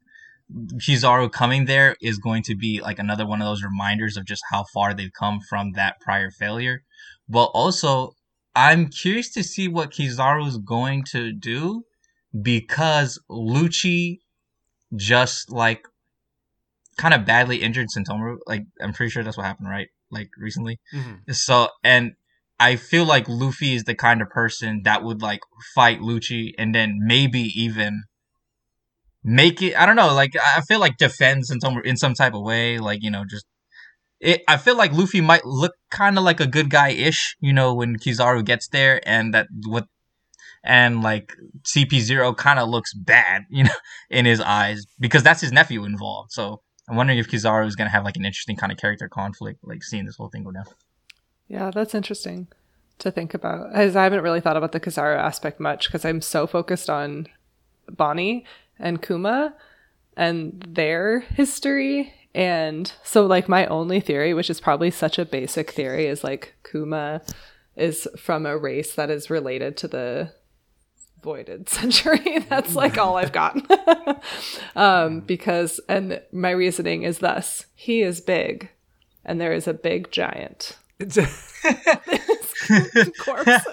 [0.51, 4.43] Kizaru coming there is going to be like another one of those reminders of just
[4.51, 6.83] how far they've come from that prior failure.
[7.27, 8.13] But also,
[8.55, 11.85] I'm curious to see what Kizaru is going to do
[12.39, 14.19] because Lucci
[14.95, 15.87] just like
[16.97, 18.37] kind of badly injured Sentomaru.
[18.45, 19.87] Like I'm pretty sure that's what happened, right?
[20.11, 20.79] Like recently.
[20.93, 21.33] Mhm.
[21.33, 22.13] So and
[22.59, 25.39] I feel like Luffy is the kind of person that would like
[25.73, 28.03] fight Lucci and then maybe even
[29.23, 29.75] make it.
[29.75, 30.13] I don't know.
[30.13, 32.79] Like I feel like defends in some in some type of way.
[32.79, 33.45] Like you know just.
[34.19, 37.51] It, I feel like Luffy might look kind of like a good guy ish, you
[37.51, 39.87] know, when Kizaru gets there, and that what,
[40.63, 43.75] and like CP Zero kind of looks bad, you know,
[44.09, 46.31] in his eyes because that's his nephew involved.
[46.31, 49.59] So I'm wondering if Kizaru is gonna have like an interesting kind of character conflict,
[49.61, 50.65] like seeing this whole thing go down.
[51.49, 52.47] Yeah, that's interesting
[52.99, 53.73] to think about.
[53.73, 57.27] As I haven't really thought about the Kizaru aspect much because I'm so focused on
[57.89, 58.45] Bonnie
[58.79, 59.55] and Kuma
[60.15, 62.13] and their history.
[62.35, 66.55] And so, like, my only theory, which is probably such a basic theory, is like
[66.69, 67.21] Kuma
[67.75, 70.31] is from a race that is related to the
[71.23, 72.39] voided century.
[72.49, 73.57] That's like all I've got.
[74.75, 78.69] um, because, and my reasoning is thus he is big,
[79.25, 80.77] and there is a big giant
[83.19, 83.65] corpse.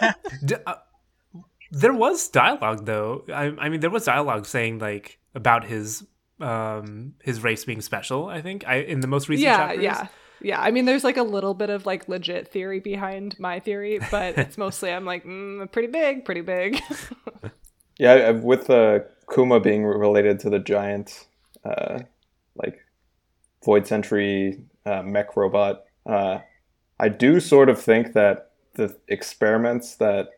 [1.72, 3.24] D- there was dialogue though.
[3.32, 6.04] I, I mean, there was dialogue saying like about his
[6.40, 8.26] um his race being special.
[8.26, 9.82] I think I in the most recent yeah, chapters.
[9.82, 10.06] yeah.
[10.42, 14.00] Yeah, I mean, there's like a little bit of like legit theory behind my theory,
[14.10, 16.80] but it's mostly I'm like, mm, pretty big, pretty big.
[18.00, 19.00] Yeah, with uh,
[19.30, 21.26] Kuma being related to the giant,
[21.66, 21.98] uh,
[22.54, 22.78] like
[23.62, 26.38] Void Century uh, mech robot, uh,
[26.98, 30.30] I do sort of think that the experiments that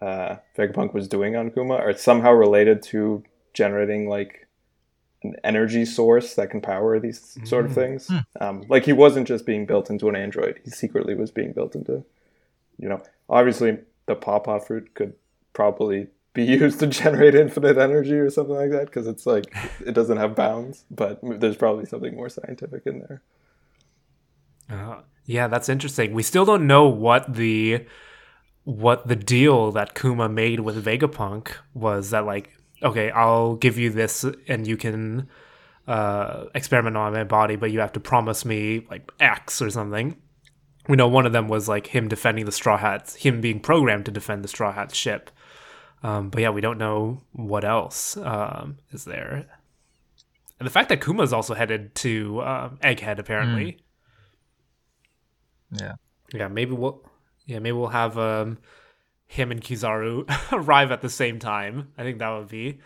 [0.00, 3.24] uh, Vegapunk was doing on Kuma are somehow related to
[3.54, 4.46] generating like
[5.22, 8.10] an energy source that can power these sort of things.
[8.40, 11.74] Um, like he wasn't just being built into an android; he secretly was being built
[11.74, 12.04] into,
[12.78, 15.14] you know, obviously the pawpaw fruit could
[15.52, 19.46] probably be used to generate infinite energy or something like that because it's like
[19.84, 23.22] it doesn't have bounds but there's probably something more scientific in there
[24.70, 26.12] Uh, yeah, that's interesting.
[26.12, 27.84] We still don't know what the
[28.66, 32.10] what the deal that Kuma made with Vegapunk was.
[32.10, 32.50] That like,
[32.82, 35.28] okay, I'll give you this, and you can
[35.86, 40.16] uh, experiment on my body, but you have to promise me like X or something.
[40.88, 44.04] We know one of them was like him defending the Straw Hats, him being programmed
[44.06, 45.30] to defend the Straw Hat ship.
[46.02, 49.46] Um, but yeah, we don't know what else um, is there.
[50.58, 53.78] And the fact that Kuma's also headed to um, Egghead apparently.
[55.70, 55.94] Yeah.
[56.32, 57.02] Yeah, maybe we'll
[57.46, 58.58] yeah, maybe we'll have um
[59.26, 61.88] him and Kizaru arrive at the same time.
[61.98, 62.78] I think that would be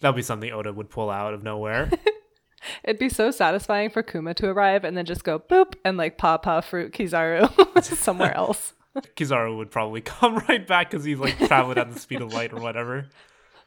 [0.00, 1.90] that would be something Oda would pull out of nowhere.
[2.84, 6.18] It'd be so satisfying for Kuma to arrive and then just go boop and like
[6.18, 8.72] paw paw fruit Kizaru somewhere else.
[9.14, 12.52] Kizaru would probably come right back because he's like traveling at the speed of light
[12.52, 13.06] or whatever.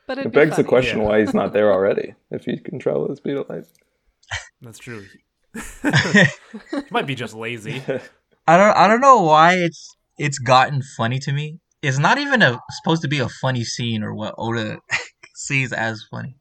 [0.08, 1.06] But it begs be the question Yeah.
[1.06, 3.66] why he's not there already if he can travel at the speed of light
[4.62, 5.06] That's true.
[5.54, 7.82] he might be just lazy.
[8.48, 11.60] I don't I don't know why it's it's gotten funny to me.
[11.82, 14.80] It's not even a supposed to be a funny scene or what Oda
[15.36, 16.36] sees as funny.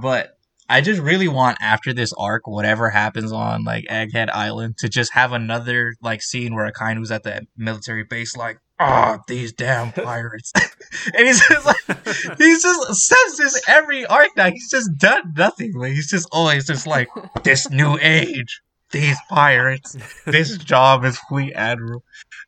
[0.00, 0.38] But
[0.68, 5.12] I just really want after this arc, whatever happens on like Egghead Island, to just
[5.12, 10.52] have another like scene where Akainu's at the military base like, oh, these damn pirates.
[11.14, 14.50] and he's just like he's just says this every arc now.
[14.50, 15.74] He's just done nothing.
[15.74, 17.08] Like he's just always just like
[17.42, 18.62] this new age.
[18.94, 22.04] These pirates this job as fleet admiral.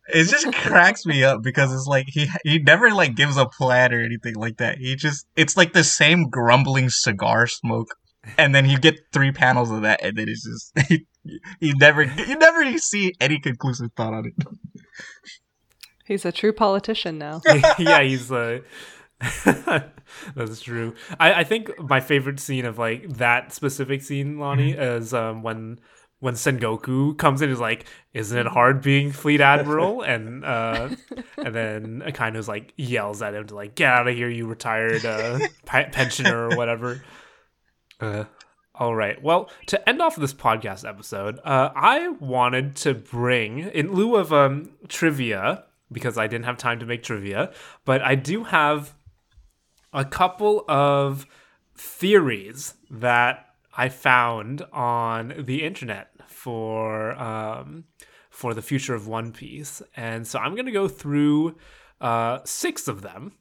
[0.09, 3.93] It just cracks me up because it's like he he never like gives a plan
[3.93, 4.79] or anything like that.
[4.79, 7.89] He just it's like the same grumbling cigar smoke,
[8.39, 11.07] and then you get three panels of that, and then it's just he,
[11.59, 14.47] you never you never see any conclusive thought on it.
[16.05, 17.41] He's a true politician now.
[17.79, 18.61] yeah, he's uh
[20.37, 20.95] that's true.
[21.19, 25.81] I, I think my favorite scene of like that specific scene, Lonnie, is um when
[26.21, 30.03] when Sengoku comes in is like, Isn't it hard being fleet admiral?
[30.13, 30.91] and uh
[31.37, 35.05] and then Akainu's like yells at him to like get out of here, you retired
[35.05, 37.03] uh pe- pensioner or whatever.
[38.01, 38.25] Uh
[38.79, 39.23] all right.
[39.23, 44.35] Well, to end off this podcast episode, uh, I wanted to bring, in lieu of
[44.35, 47.53] um, trivia, because I didn't have time to make trivia,
[47.87, 48.95] but I do have
[49.95, 51.27] a couple of
[51.75, 57.85] theories that I found on the internet for um,
[58.31, 61.57] for the future of One Piece, and so I'm gonna go through
[62.01, 63.33] uh, six of them.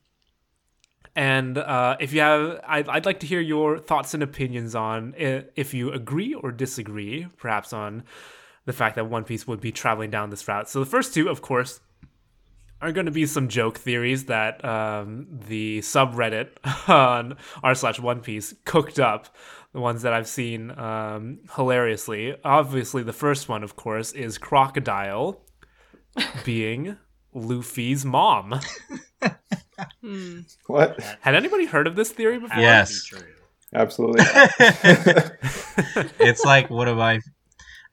[1.17, 5.13] And uh, if you have, I'd, I'd like to hear your thoughts and opinions on
[5.17, 8.03] if you agree or disagree, perhaps on
[8.65, 10.67] the fact that One Piece would be traveling down this route.
[10.67, 11.79] So the first two, of course,
[12.81, 16.49] are going to be some joke theories that um, the subreddit
[16.89, 19.33] on r slash One Piece cooked up.
[19.75, 22.33] The ones that I've seen um, hilariously.
[22.45, 25.41] Obviously, the first one, of course, is Crocodile
[26.45, 26.95] being
[27.33, 28.61] Luffy's mom.
[30.67, 31.01] What?
[31.19, 32.57] Had anybody heard of this theory before?
[32.57, 33.11] Yes.
[33.11, 33.33] would be true.
[33.73, 34.23] Absolutely.
[36.19, 37.19] it's like what have I?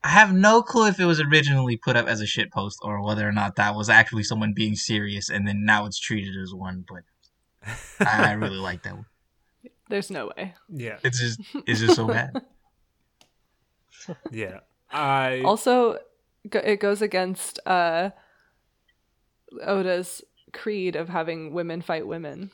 [0.05, 3.03] I have no clue if it was originally put up as a shit post or
[3.03, 6.53] whether or not that was actually someone being serious, and then now it's treated as
[6.53, 6.85] one.
[6.87, 7.03] But
[7.99, 9.05] I, I really like that one.
[9.93, 10.55] There's no way.
[10.69, 12.33] Yeah, It's just it's just so bad.
[14.31, 14.61] yeah.
[14.91, 15.99] I Also,
[16.43, 18.09] it goes against uh,
[19.63, 22.49] Oda's creed of having women fight women.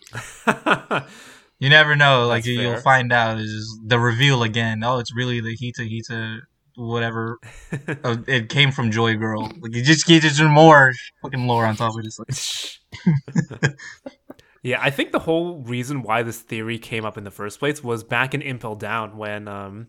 [1.60, 2.28] You never know.
[2.28, 2.82] Like That's you, you'll fair.
[2.82, 4.84] find out is just the reveal again.
[4.84, 6.40] Oh, it's really the Hito Hito
[6.76, 7.40] whatever.
[8.04, 9.44] oh, it came from Joy Girl.
[9.62, 12.20] Like you just get just more fucking lore on top of this.
[12.20, 13.76] Like,
[14.64, 17.84] yeah, I think the whole reason why this theory came up in the first place
[17.84, 19.88] was back in Impel Down when um,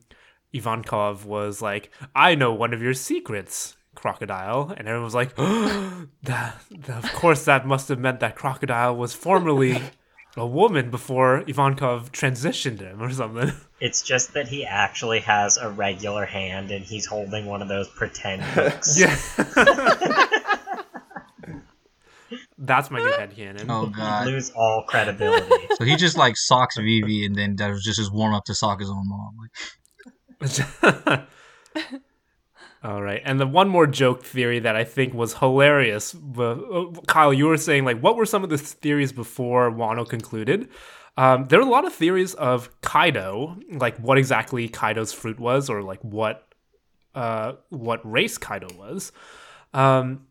[0.55, 6.07] Ivankov was like, "I know one of your secrets." Crocodile, and everyone was like, that,
[6.23, 9.83] that- "Of course, that must have meant that Crocodile was formerly
[10.37, 15.71] a woman before Ivankov transitioned him or something." It's just that he actually has a
[15.71, 18.99] regular hand and he's holding one of those pretend hooks.
[19.01, 19.17] Yeah,
[22.61, 23.67] that's my new headcanon.
[23.69, 24.27] oh You god.
[24.27, 25.67] lose all credibility.
[25.77, 28.55] So he just like socks Vivi, and then that was just his warm up to
[28.55, 29.37] sock his own mom.
[30.41, 31.27] Like,
[32.83, 36.15] All right, and the one more joke theory that I think was hilarious.
[36.15, 40.69] Uh, Kyle, you were saying like, what were some of the theories before Wano concluded?
[41.19, 45.69] Um, there are a lot of theories of Kaido, like what exactly Kaido's fruit was,
[45.69, 46.49] or like what
[47.15, 49.13] uh, what race Kaido was.
[49.75, 50.27] Um,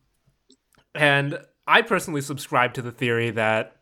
[0.95, 1.37] and
[1.69, 3.75] I personally subscribe to the theory that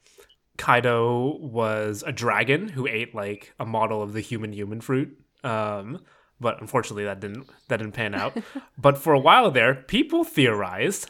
[0.58, 5.18] Kaido was a dragon who ate like a model of the human human fruit.
[5.44, 6.00] Um,
[6.40, 8.38] but unfortunately, that didn't that didn't pan out.
[8.78, 11.10] but for a while there, people theorized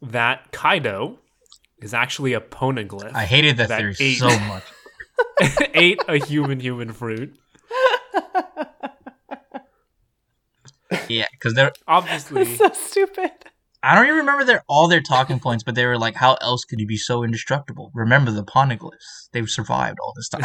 [0.00, 1.18] that Kaido
[1.82, 3.14] is actually a poneglyph.
[3.14, 4.18] I hated that, That theory eight.
[4.18, 4.64] so much.
[5.74, 7.36] ate a human human fruit.
[11.08, 13.32] Yeah, because they're Obviously, so stupid.
[13.84, 16.64] I don't even remember their all their talking points, but they were like, "How else
[16.64, 20.42] could you be so indestructible?" Remember the poneglyphs; they've survived all this time.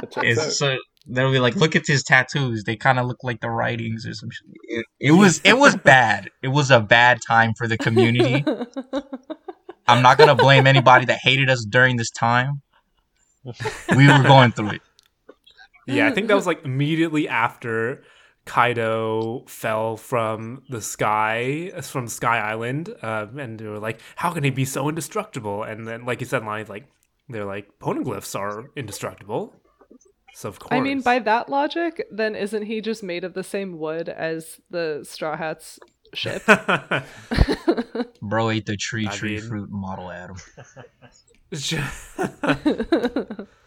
[0.00, 0.24] That checks out.
[0.24, 0.76] It's so
[1.06, 4.12] they'll be like, "Look at his tattoos; they kind of look like the writings or
[4.14, 6.28] some shit." It, it was it was bad.
[6.42, 8.44] It was a bad time for the community.
[9.88, 12.62] I'm not gonna blame anybody that hated us during this time.
[13.96, 14.82] We were going through it.
[15.86, 18.02] Yeah, I think that was like immediately after
[18.44, 24.42] Kaido fell from the sky, from Sky Island, uh, and they were like, "How can
[24.44, 26.86] he be so indestructible?" And then, like you said, Lonnie, like
[27.28, 29.54] they're like poneglyphs are indestructible.
[30.34, 33.44] So of course, I mean, by that logic, then isn't he just made of the
[33.44, 35.78] same wood as the Straw Hats
[36.14, 36.42] ship?
[38.22, 40.36] Bro ate the tree I tree mean- fruit model Adam.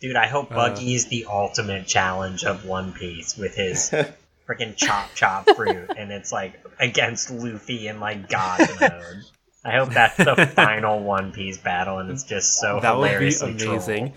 [0.00, 0.28] Dude, I Uh.
[0.28, 3.90] hope Buggy is the ultimate challenge of One Piece with his
[4.48, 9.22] freaking chop chop fruit, and it's like against Luffy in like God mode.
[9.64, 13.34] I hope that's the final One Piece battle, and it's just so that would be
[13.34, 13.56] amazing.
[13.58, 14.14] troll.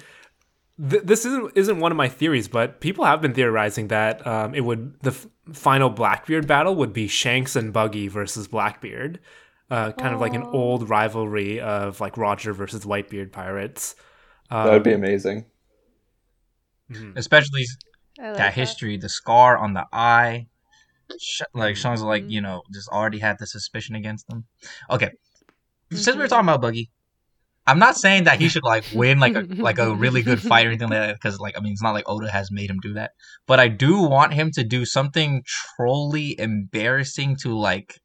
[0.90, 4.56] Th- this isn't isn't one of my theories, but people have been theorizing that um,
[4.56, 9.20] it would the f- final Blackbeard battle would be Shanks and Buggy versus Blackbeard,
[9.70, 13.96] uh, kind of like an old rivalry of like Roger versus Whitebeard pirates.
[14.50, 15.46] Um, that would be amazing.
[16.92, 17.18] Mm-hmm.
[17.18, 17.66] Especially
[18.18, 20.48] like that history, the scar on the eye.
[21.20, 21.82] Sh- like mm-hmm.
[21.82, 22.32] Sean's like, mm-hmm.
[22.32, 24.46] you know, just already had the suspicion against them.
[24.90, 25.12] Okay,
[25.92, 26.90] since we we're talking about Buggy,
[27.68, 30.66] I'm not saying that he should like win like a like a really good fight
[30.66, 32.80] or anything like that because like I mean it's not like Oda has made him
[32.82, 33.12] do that,
[33.48, 38.00] but I do want him to do something trolly embarrassing to like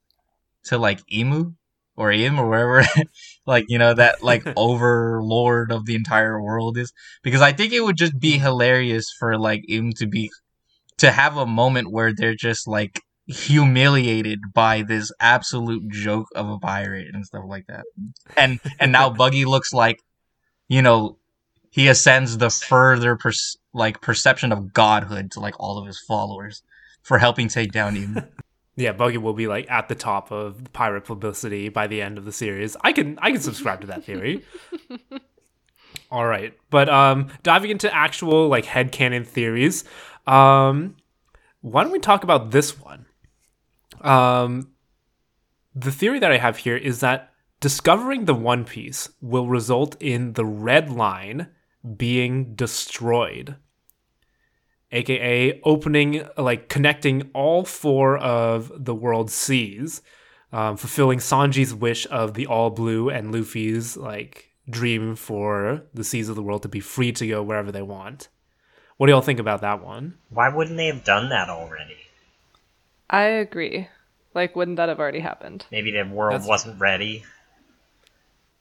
[0.65, 1.57] to like Im
[1.97, 2.87] or him or wherever
[3.47, 6.93] like you know that like overlord of the entire world is
[7.23, 10.31] because I think it would just be hilarious for like him to be
[10.99, 16.59] to have a moment where they're just like humiliated by this absolute joke of a
[16.59, 17.85] pirate and stuff like that.
[18.37, 20.01] And and now Buggy looks like
[20.69, 21.19] you know,
[21.71, 23.33] he ascends the further per-
[23.73, 26.63] like perception of godhood to like all of his followers
[27.03, 28.19] for helping take down Im.
[28.77, 32.27] Yeah, Buggy will be like at the top of pirate publicity by the end of
[32.27, 32.77] the series.
[32.83, 34.45] I can I can subscribe to that theory.
[36.11, 39.85] All right, but um, diving into actual like headcanon theories,
[40.27, 40.97] um,
[41.63, 43.07] why don't we talk about this one?
[44.03, 44.73] Um,
[45.75, 50.35] the theory that I have here is that discovering the One Piece will result in
[50.35, 51.49] the Red Line
[51.97, 53.57] being destroyed
[54.93, 60.03] aka opening like connecting all four of the world's seas
[60.53, 66.29] um, fulfilling sanji's wish of the all blue and luffy's like dream for the seas
[66.29, 68.29] of the world to be free to go wherever they want
[68.97, 71.97] what do y'all think about that one Why wouldn't they have done that already?
[73.11, 73.89] I agree.
[74.35, 75.67] Like, wouldn't that have already happened?
[75.71, 77.25] Maybe the world That's- wasn't ready.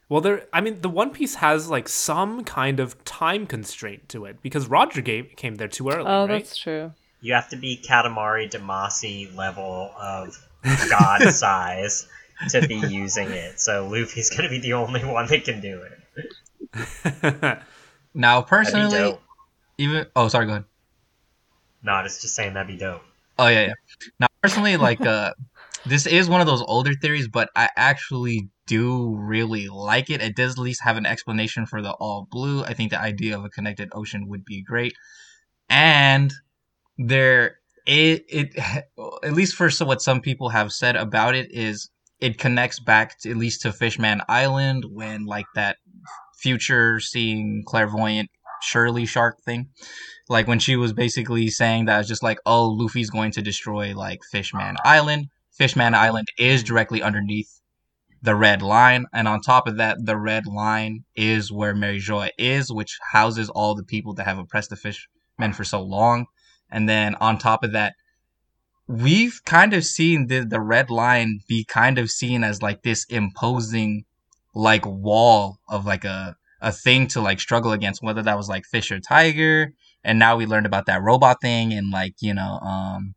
[0.09, 4.25] Well there i mean the one piece has like some kind of time constraint to
[4.25, 6.91] it because roger gave, came there too early Oh, right that's true.
[7.21, 10.37] You have to be Katamari Damacy level of
[10.89, 12.07] god size
[12.49, 13.59] to be using it.
[13.59, 15.81] So Luffy's gonna be the only one that can do
[16.73, 17.59] it.
[18.17, 19.21] Now, That'd be personally, dope.
[19.77, 20.65] even oh, sorry, go ahead.
[21.83, 23.01] No, I was just saying that'd be dope.
[23.37, 23.73] Oh yeah, yeah.
[24.19, 25.33] Now, personally, like uh,
[25.85, 30.21] this is one of those older theories, but I actually do really like it.
[30.21, 32.63] It does at least have an explanation for the all blue.
[32.63, 34.93] I think the idea of a connected ocean would be great,
[35.69, 36.33] and
[36.97, 38.55] there it it
[39.23, 41.89] at least for so what some people have said about it is
[42.19, 45.77] it connects back to, at least to Fishman Island when like that
[46.37, 48.29] future seeing clairvoyant
[48.61, 49.69] Shirley shark thing
[50.29, 53.95] like when she was basically saying that it's just like oh luffy's going to destroy
[53.95, 57.61] like fishman island fishman island is directly underneath
[58.25, 62.29] the red line and on top of that the red line is where mary joy
[62.37, 66.25] is which houses all the people that have oppressed the fishmen for so long.
[66.69, 67.93] And then on top of that
[68.87, 73.05] we've kind of seen the, the red line be kind of seen as like this
[73.05, 74.05] imposing
[74.53, 78.65] like wall of like a a thing to like struggle against whether that was like
[78.65, 79.73] Fisher Tiger.
[80.03, 83.13] And now we learned about that robot thing and like you know um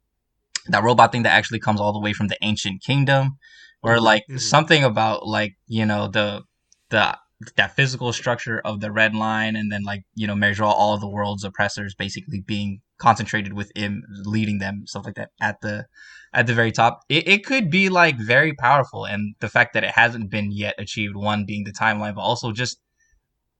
[0.67, 3.39] that robot thing that actually comes all the way from the ancient kingdom
[3.83, 4.41] or like Mhm.
[4.41, 6.43] something about like you know the
[6.91, 7.17] the
[7.57, 11.09] that physical structure of the red line and then like you know measure all the
[11.09, 15.87] world's oppressors basically being concentrated with him leading them stuff like that at the
[16.35, 19.85] at the very top it, it could be like very powerful and the fact that
[19.85, 22.81] it hasn't been yet achieved one being the timeline but also just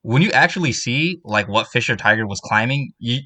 [0.03, 3.21] when you actually see like what Fisher Tiger was climbing, you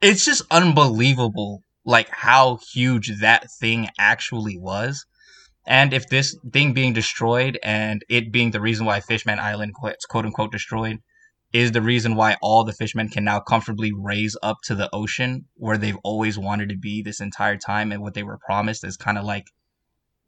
[0.00, 5.06] it's just unbelievable like how huge that thing actually was.
[5.68, 9.96] And if this thing being destroyed and it being the reason why Fishman Island quote,
[10.08, 10.96] quote unquote destroyed
[11.52, 15.44] is the reason why all the fishmen can now comfortably raise up to the ocean
[15.56, 18.96] where they've always wanted to be this entire time and what they were promised is
[18.96, 19.44] kind of like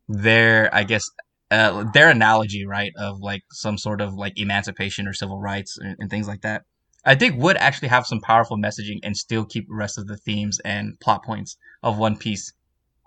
[0.08, 1.04] their I guess
[1.50, 5.96] uh, their analogy, right, of like some sort of like emancipation or civil rights and,
[5.98, 6.64] and things like that,
[7.04, 10.18] I think would actually have some powerful messaging and still keep the rest of the
[10.18, 12.52] themes and plot points of One Piece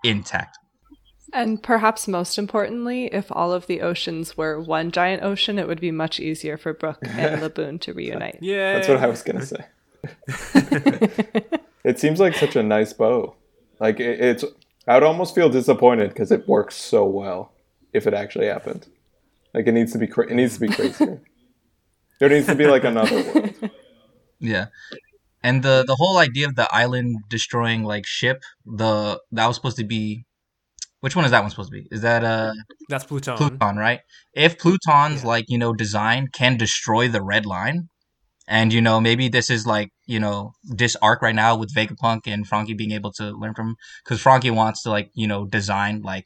[0.02, 0.58] intact.
[1.34, 5.80] And perhaps most importantly, if all of the oceans were one giant ocean, it would
[5.80, 8.38] be much easier for Brook and Laboon to reunite.
[8.40, 9.64] yeah That's what I was gonna say.
[11.84, 13.34] it seems like such a nice bow.
[13.80, 14.44] Like it, it's,
[14.86, 17.52] I would almost feel disappointed because it works so well.
[17.92, 18.86] If it actually happened,
[19.52, 21.20] like it needs to be, cra- it needs to be crazier.
[22.20, 23.70] there needs to be like another world.
[24.38, 24.66] Yeah.
[25.42, 29.76] And the the whole idea of the island destroying like ship, the that was supposed
[29.76, 30.24] to be
[31.04, 31.86] which one is that one supposed to be?
[31.90, 32.54] Is that uh
[32.88, 34.00] that's pluton Pluton, right?
[34.32, 35.28] If Pluton's Yeah.
[35.28, 37.88] like, you know, design can destroy the red line,
[38.48, 42.20] and you know, maybe this is like, you know, this arc right now with Vegapunk
[42.26, 46.00] and Franky being able to learn from because Franky wants to like, you know, design
[46.00, 46.24] like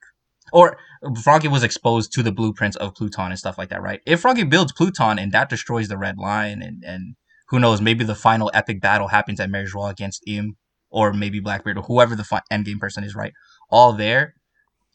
[0.53, 0.79] or
[1.25, 4.01] Franky was exposed to the blueprints of Pluton and stuff like that, right?
[4.07, 7.17] If Franky builds Pluton and that destroys the red line and and
[7.49, 10.57] who knows, maybe the final epic battle happens at Mary Joie against Im
[10.89, 13.33] or maybe Blackbeard or whoever the fi- endgame person is, right?
[13.71, 14.35] All there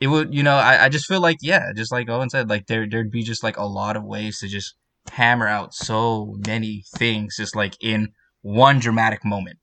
[0.04, 2.68] it would you know I, I just feel like yeah just like owen said like
[2.68, 4.76] there there'd be just like a lot of ways to just
[5.12, 8.10] hammer out so many things just like in
[8.42, 9.60] one dramatic moment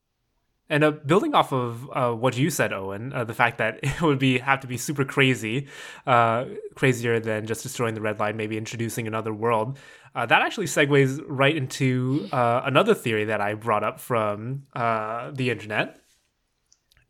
[0.73, 4.01] And uh, building off of uh, what you said, Owen, uh, the fact that it
[4.03, 5.67] would be have to be super crazy,
[6.07, 6.45] uh,
[6.77, 9.79] crazier than just destroying the red line, maybe introducing another world.
[10.15, 15.51] Uh, that actually segues right into uh, another theory that I brought up from the
[15.51, 15.99] internet,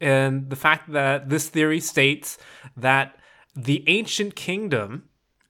[0.00, 2.38] and the fact that this theory states
[2.76, 3.19] that
[3.54, 5.08] the ancient kingdom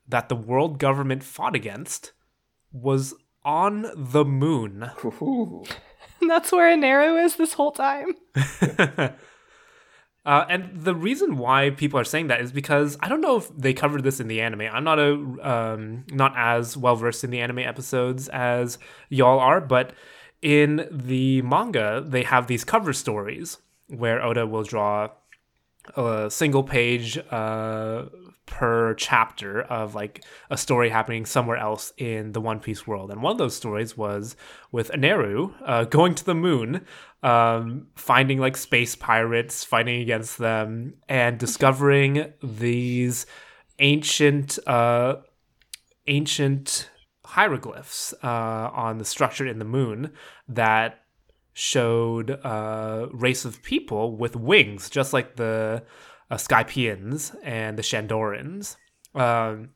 [0.08, 2.12] that the world government fought against
[2.72, 3.14] was
[3.44, 4.90] on the moon.
[6.20, 8.14] And that's where Eneru is this whole time.
[10.26, 13.48] Uh, and the reason why people are saying that is because I don't know if
[13.56, 14.60] they covered this in the anime.
[14.60, 15.12] I'm not a
[15.42, 18.78] um, not as well versed in the anime episodes as
[19.08, 19.94] y'all are, but
[20.42, 23.58] in the manga they have these cover stories
[23.88, 25.08] where Oda will draw
[25.96, 28.04] a single page uh,
[28.46, 33.10] per chapter of like a story happening somewhere else in the One Piece world.
[33.10, 34.36] And one of those stories was
[34.72, 36.84] with Eneru uh, going to the moon,
[37.22, 43.26] um, finding like space pirates, fighting against them, and discovering these
[43.78, 45.16] ancient, uh,
[46.06, 46.90] ancient
[47.24, 50.12] hieroglyphs uh, on the structure in the moon
[50.48, 51.04] that
[51.52, 55.82] showed a race of people with wings, just like the
[56.30, 58.76] uh, Skypians and the Shandorans.
[59.14, 59.70] Um,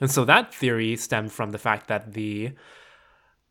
[0.00, 2.52] and so that theory stemmed from the fact that the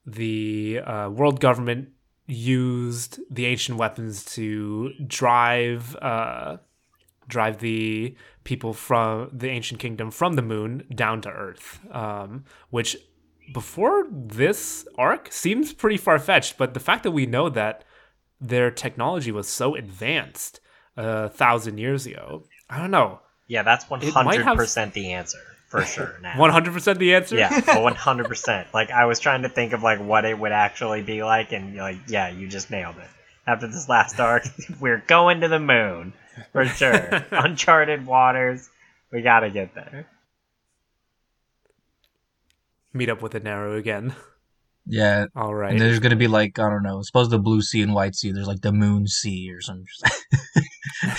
[0.06, 1.90] the uh, world government
[2.28, 6.58] used the ancient weapons to drive uh,
[7.28, 12.98] drive the people from the ancient kingdom from the moon down to Earth, um, which
[13.54, 16.58] before this arc seems pretty far fetched.
[16.58, 17.84] But the fact that we know that
[18.40, 20.60] their technology was so advanced
[20.98, 23.20] a thousand years ago, I don't know.
[23.48, 25.40] Yeah, that's one hundred percent the answer
[25.72, 26.20] for sure.
[26.22, 26.38] Now.
[26.38, 27.38] One hundred percent the answer.
[27.38, 28.68] Yeah, one hundred percent.
[28.74, 31.76] Like I was trying to think of like what it would actually be like, and
[31.76, 33.10] like yeah, you just nailed it.
[33.48, 34.44] After this last arc,
[34.80, 36.14] we're going to the moon
[36.52, 37.26] for sure.
[37.32, 38.70] Uncharted waters.
[39.12, 40.08] We gotta get there.
[42.94, 44.16] Meet up with Eneru again.
[44.88, 45.72] Yeah, All right.
[45.74, 47.04] and there's gonna be like I don't know.
[47.04, 48.32] Suppose the blue sea and white sea.
[48.32, 49.86] There's like the moon sea or something.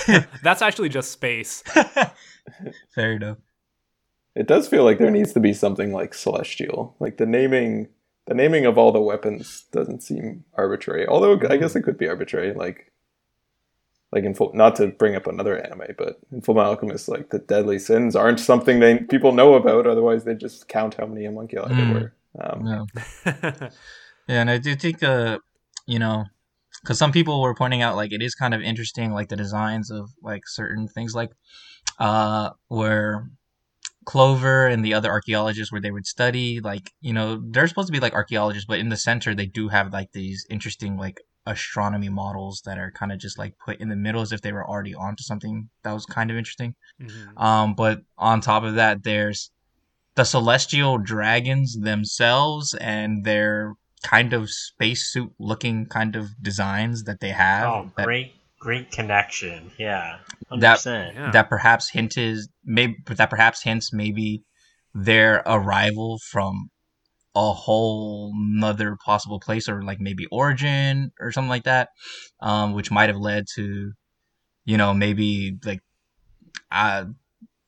[0.42, 1.62] That's actually just space.
[2.94, 3.38] Fair enough.
[4.34, 6.96] It does feel like there needs to be something like celestial.
[6.98, 7.88] Like the naming,
[8.26, 11.06] the naming of all the weapons doesn't seem arbitrary.
[11.06, 12.54] Although I guess it could be arbitrary.
[12.54, 12.91] Like,
[14.12, 17.30] like in full, not to bring up another anime, but in Full Metal Alchemist, like
[17.30, 19.86] the deadly sins aren't something they people know about.
[19.86, 21.92] Otherwise, they just count how many homunculi there Mm.
[21.92, 22.12] were.
[22.40, 23.68] Um, Yeah.
[24.28, 25.38] Yeah, and I do think, uh,
[25.86, 26.24] you know,
[26.82, 29.90] because some people were pointing out like it is kind of interesting, like the designs
[29.90, 31.30] of like certain things, like
[31.98, 33.28] uh, where
[34.04, 37.92] Clover and the other archaeologists, where they would study, like you know, they're supposed to
[37.92, 42.08] be like archaeologists, but in the center they do have like these interesting like astronomy
[42.08, 44.66] models that are kind of just like put in the middle as if they were
[44.68, 46.74] already onto something that was kind of interesting.
[47.00, 47.40] Mhm.
[47.40, 49.50] Um, but on top of that, there's
[50.14, 57.30] the celestial dragons themselves and their kind of spacesuit looking kind of designs that they
[57.30, 59.72] have Oh, that, great, great connection.
[59.78, 61.30] Yeah, hundred That- Yeah.
[61.32, 64.42] that perhaps hint is maybe that perhaps hints maybe
[64.94, 66.68] their arrival from
[67.34, 71.88] a whole nother possible place or like maybe origin or something like that
[72.40, 73.92] um which might have led to
[74.64, 75.80] you know maybe like
[76.70, 77.04] uh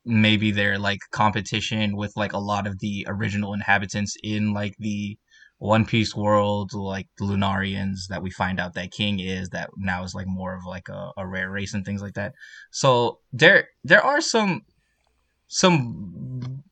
[0.05, 5.17] maybe their like competition with like a lot of the original inhabitants in like the
[5.59, 10.03] one piece world like the lunarians that we find out that king is that now
[10.05, 12.35] is like more of like a, a rare race and things like that.
[12.71, 14.63] So there there are some
[15.49, 16.64] some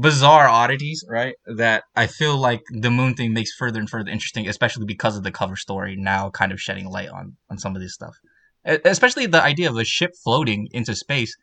[0.00, 1.34] bizarre oddities, right?
[1.46, 5.22] That I feel like the moon thing makes further and further interesting, especially because of
[5.22, 8.16] the cover story now kind of shedding light on on some of this stuff.
[8.64, 11.36] Especially the idea of a ship floating into space.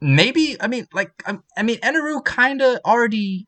[0.00, 3.46] Maybe I mean like I, I mean Eneru kind of already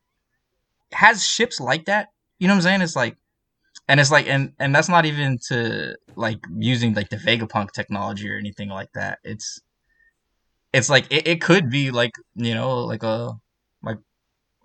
[0.93, 2.09] has ships like that.
[2.39, 2.81] You know what I'm saying?
[2.81, 3.17] It's like
[3.87, 8.29] and it's like and and that's not even to like using like the Vegapunk technology
[8.29, 9.19] or anything like that.
[9.23, 9.59] It's
[10.73, 13.33] it's like it, it could be like you know like a
[13.83, 13.97] like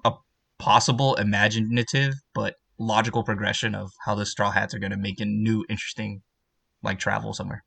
[0.05, 0.12] a
[0.59, 5.24] possible imaginative but logical progression of how the straw hats are going to make a
[5.24, 6.22] new interesting
[6.82, 7.64] like travel somewhere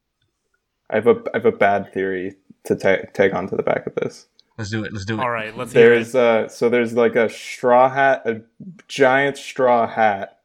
[0.89, 2.35] I have a I have a bad theory
[2.65, 4.27] to ta- tag onto the back of this.
[4.57, 5.95] let's do it let's do it All right, let's hear it.
[5.95, 8.41] There's uh so there's like a straw hat, a
[8.87, 10.39] giant straw hat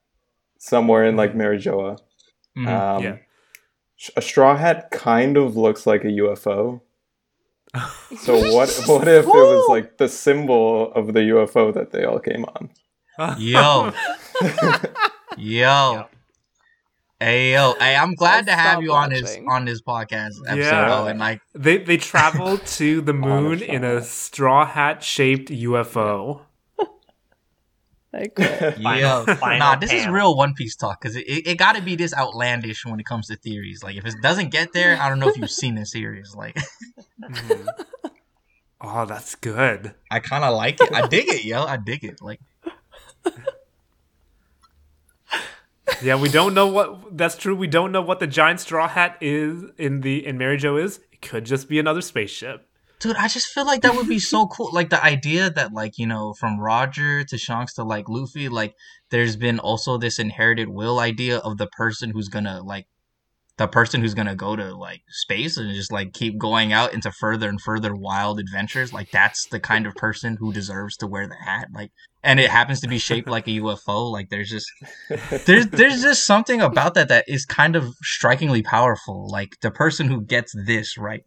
[0.59, 1.99] somewhere in like Marijoa.
[2.57, 2.67] Mhm.
[2.69, 3.17] Um, Yeah.
[4.17, 6.81] A straw hat kind of looks like a UFO.
[8.19, 12.19] So what what if it was like the symbol of the UFO that they all
[12.19, 12.71] came on?
[13.39, 13.93] yo.
[15.37, 16.07] Yo.
[17.21, 17.75] Hey yo.
[17.79, 21.01] Hey i'm glad to I'll have stop you on his on this podcast episode Yeah.
[21.03, 26.41] oh, and like They they travel to the moon in a straw hat shaped UFO.
[28.13, 28.75] I quit.
[28.83, 31.77] Final- Yo, final nah, this is real One Piece talk because it, it, it got
[31.77, 33.83] to be this outlandish when it comes to theories.
[33.85, 36.35] Like, if it doesn't get there, I don't know if you've seen the series.
[36.35, 36.57] Like,
[37.23, 37.69] Mhm.
[38.81, 39.95] oh, that's good.
[40.11, 40.93] I kind of like it.
[40.93, 41.63] I dig it, yo.
[41.65, 42.21] I dig it.
[42.21, 42.41] Like,
[46.03, 47.55] Yeah, we don't know what that's true.
[47.55, 50.99] We don't know what the giant straw hat is in the in Mary Jo is.
[51.13, 52.67] It could just be another spaceship.
[53.01, 54.71] Dude, I just feel like that would be so cool.
[54.73, 58.75] Like the idea that like, you know, from Roger to Shanks to like Luffy, like
[59.11, 62.87] there's been also this inherited will idea of the person who's gonna like
[63.57, 67.11] the person who's gonna go to like space and just like keep going out into
[67.11, 68.93] further and further wild adventures.
[68.93, 71.69] Like that's the kind of person who deserves to wear the hat.
[71.75, 74.13] Like and it happens to be shaped like a UFO.
[74.13, 74.71] Like there's just
[75.47, 79.27] there's there's just something about that that is kind of strikingly powerful.
[79.31, 81.25] Like the person who gets this right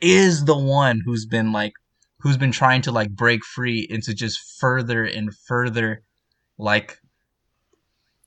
[0.00, 1.72] is the one who's been like
[2.20, 6.02] who's been trying to like break free into just further and further
[6.58, 6.98] like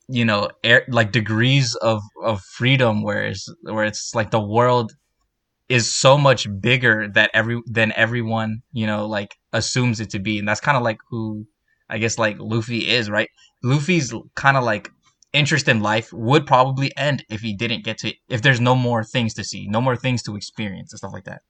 [0.07, 4.93] you know air, like degrees of of freedom where it's where it's like the world
[5.69, 10.39] is so much bigger that every than everyone you know like assumes it to be.
[10.39, 11.45] And that's kind of like who
[11.89, 13.29] i guess like luffy is right?
[13.63, 14.89] Luffy's kind of like
[15.33, 19.03] interest in life would probably end if he didn't get to if there's no more
[19.03, 21.41] things to see no more things to experience and stuff like that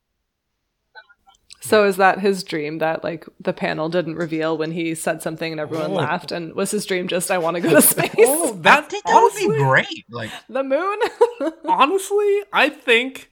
[1.65, 5.49] So is that his dream that like the panel didn't reveal when he said something
[5.53, 5.95] and everyone Oh.
[5.95, 8.11] laughed and was his dream just I want to go to oh, space?
[8.17, 10.99] Oh, that that would be great like the moon?
[11.65, 13.31] honestly, I think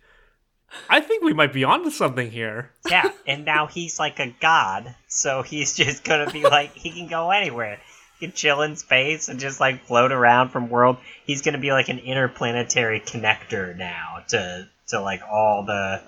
[0.90, 2.72] I think we might be onto something here.
[2.90, 7.08] Yeah, and now he's like a god, so he's just gonna be like he can
[7.08, 7.80] go anywhere.
[8.18, 10.96] He can chill in space and just like float around from world.
[11.26, 16.02] He's gonna be like an interplanetary connector now to to like all the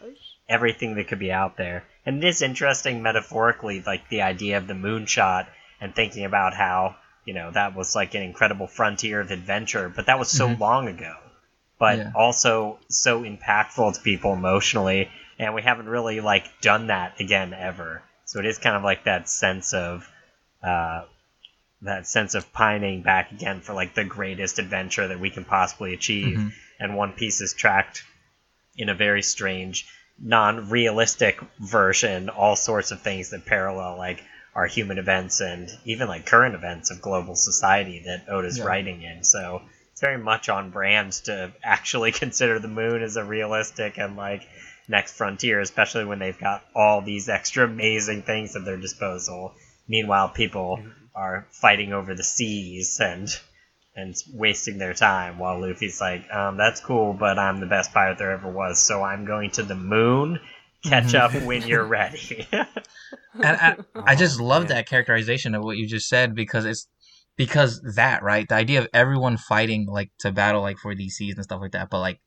[0.48, 1.84] everything that could be out there.
[2.06, 5.48] And it is interesting metaphorically, like the idea of the moonshot
[5.80, 10.08] and thinking about how, you know, that was like an incredible frontier of adventure, but
[10.08, 10.60] that was so Mhm.
[10.60, 11.16] long ago.
[11.80, 12.12] But Yeah.
[12.16, 15.10] also so impactful to people emotionally,
[15.40, 18.04] and we haven't really like done that again ever.
[18.26, 20.08] So it is kind of like that sense of
[20.62, 21.06] uh,
[21.82, 25.94] that sense of pining back again for like the greatest adventure that we can possibly
[25.94, 26.38] achieve.
[26.38, 26.54] Mhm.
[26.80, 28.04] And One Piece is tracked
[28.78, 29.86] in a very strange,
[30.24, 32.30] non-realistic version.
[32.30, 34.24] All sorts of things that parallel like
[34.56, 38.66] our human events and even like current events of global society that Oda's Yeah.
[38.66, 39.24] writing in.
[39.24, 44.16] So it's very much on brand to actually consider the moon as a realistic and
[44.16, 44.48] like
[44.88, 49.54] next frontier, especially when they've got all these extra amazing things at their disposal.
[49.88, 50.90] Meanwhile, people mm-hmm.
[51.16, 53.28] are fighting over the seas and
[53.96, 58.18] and wasting their time while Luffy's like, um, that's cool, but I'm the best pirate
[58.18, 60.40] there ever was, so I'm going to the moon.
[60.84, 61.20] Catch Mhm.
[61.20, 62.46] up when you're ready.
[62.52, 62.68] and
[63.44, 64.70] I, I just love yeah.
[64.76, 66.88] that characterization of what you just said because it's
[67.38, 71.36] because that right the idea of everyone fighting like to battle like for these seas
[71.36, 72.20] and stuff like that but like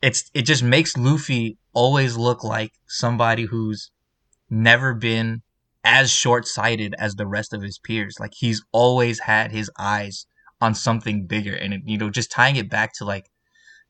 [0.00, 3.90] it's it just makes luffy always look like somebody who's
[4.48, 5.42] never been
[5.84, 10.24] as short-sighted as the rest of his peers like he's always had his eyes
[10.60, 13.30] on something bigger and you know just tying it back to like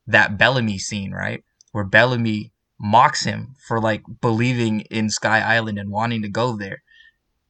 [0.07, 5.91] that bellamy scene right where bellamy mocks him for like believing in Sky Island and
[5.91, 6.81] wanting to go there.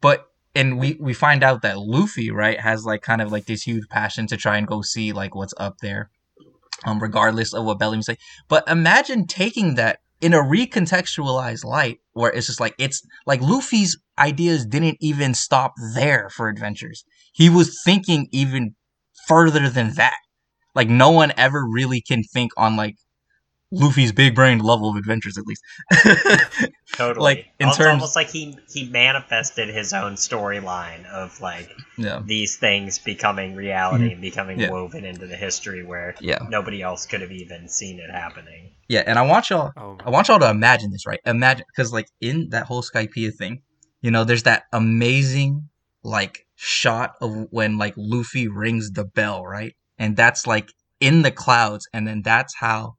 [0.02, 3.64] But and we we find out that Luffy, right, has like kind of like this
[3.64, 6.10] huge passion to try and go see like what's up there.
[6.84, 8.18] Um regardless of what Bellamy say.
[8.50, 13.98] But imagine taking that in a recontextualized light where it's just like it's like Luffy's
[14.20, 17.06] ideas didn't even stop there for adventures.
[17.32, 18.76] He was thinking even
[19.32, 20.18] further than that.
[20.76, 22.96] Like no one ever really can think on like
[23.74, 25.64] Luffy's big brain level of adventures at least.
[26.94, 27.24] totally.
[27.24, 32.22] Like, in it's terms- almost like he he manifested his own storyline of like yeah.
[32.26, 34.62] these things becoming reality and becoming Mm-hmm.
[34.64, 34.72] Yeah.
[34.72, 36.40] woven into the history where Yeah.
[36.50, 38.72] nobody else could have even seen it happening.
[38.90, 41.22] Yeah, and I want y'all Oh, I want y'all to imagine this, right?
[41.26, 43.62] Imagine because like in that whole Skypiea thing,
[44.02, 45.70] you know, there's that amazing
[46.04, 49.74] like shot of when like Luffy rings the bell, right?
[49.98, 50.70] And that's like
[51.00, 52.96] in the clouds, and then that's how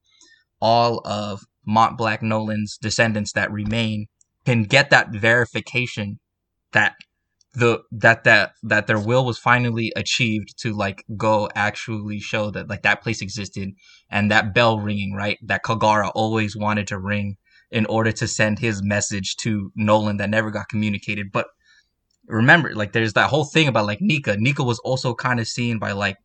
[0.60, 4.06] all of Montblanc Noland's descendants that remain
[4.44, 6.18] can get that verification
[6.72, 6.94] that
[7.54, 12.68] the that that that their will was finally achieved to like go actually show that
[12.68, 13.68] like that place existed
[14.10, 17.36] and that bell ringing right that Calgara always wanted to ring
[17.70, 21.48] in order to send his message to Nolan that never got communicated but
[22.32, 25.78] remember like there's that whole thing about like Nika Nika was also kind of seen
[25.78, 26.16] by like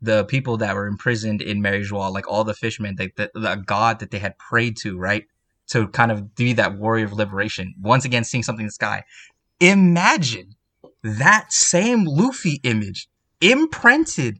[0.00, 3.56] the people that were imprisoned in Mary Joie, like all the fishermen, like the, the
[3.66, 5.24] god that they had prayed to, right?
[5.68, 7.74] To kind of be that warrior of liberation.
[7.80, 9.04] Once again, seeing something in the sky.
[9.58, 10.54] Imagine
[11.02, 13.08] that same Luffy image
[13.40, 14.38] imprinted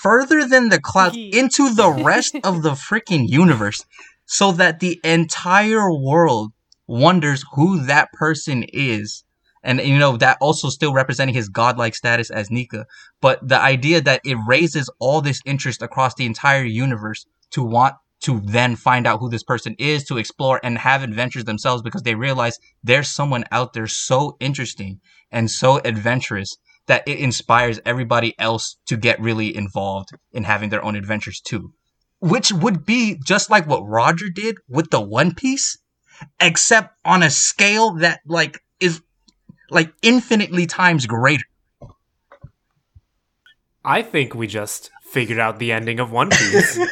[0.00, 3.84] further than the clouds into the rest of the freaking universe
[4.26, 6.52] so that the entire world
[6.86, 9.24] wonders who that person is
[9.62, 12.86] and you know that also still representing his godlike status as Nika.
[13.20, 17.94] But the idea that it raises all this interest across the entire universe to want
[18.20, 22.02] to then find out who this person is, to explore and have adventures themselves because
[22.02, 26.56] they realize there's someone out there so interesting and so adventurous
[26.86, 31.72] that it inspires everybody else to get really involved in having their own adventures too.
[32.20, 35.78] Which would be just like what Roger did with the One Piece,
[36.40, 39.00] except on a scale that like is
[39.70, 41.44] like infinitely times greater.
[43.84, 46.78] I think we just figured out the ending of One Piece.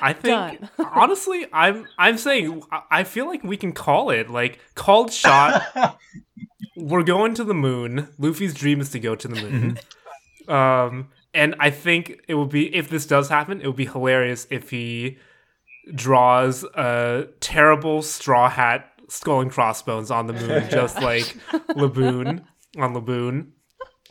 [0.00, 0.70] I think Done.
[0.94, 5.62] honestly, I'm I'm saying I- I feel like we can call it like called shot.
[6.76, 8.08] We're going to the moon.
[8.18, 9.78] Luffy's dream is to go to the moon.
[10.46, 14.46] Um, and I think it would be if this does happen, it would be hilarious
[14.50, 15.18] if he
[15.92, 21.24] draws a terrible straw hat, skull and crossbones on the moon, just like
[21.76, 22.44] Laboon
[22.78, 23.48] on Laboon.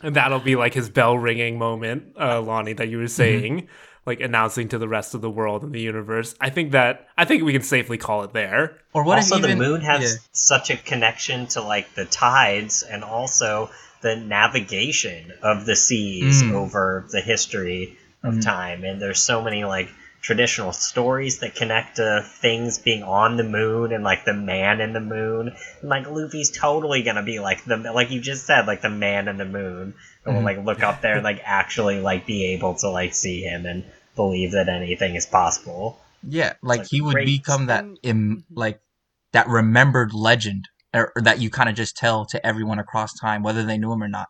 [0.03, 3.67] And that'll be like his bell ringing moment, uh, Lonnie, that you were saying,
[4.05, 6.35] like announcing to the rest of the world and the universe.
[6.39, 8.77] I think that I think we can safely call it there.
[8.93, 10.17] Or what also, if even, the moon has yeah.
[10.33, 13.71] such a connection to like the tides and also
[14.01, 16.53] the navigation of the seas Mm.
[16.53, 18.43] over the history of Mhm.
[18.43, 18.83] time.
[18.83, 19.89] And there's so many like
[20.27, 24.91] traditional stories that connect to things being on the moon and like the man in
[24.91, 25.55] the moon.
[25.79, 29.29] And like Luffy's totally gonna be like the like you just said, like the man
[29.29, 29.93] in the moon.
[30.25, 30.57] And we'll Mhm.
[30.57, 33.85] like look up there and like actually like be able to like see him and
[34.17, 35.97] believe that anything is possible.
[36.23, 38.81] Yeah, like like he would become that Im, like
[39.31, 43.43] that remembered legend, or, or that you kind of just tell to everyone across time,
[43.43, 44.27] whether they knew him or not.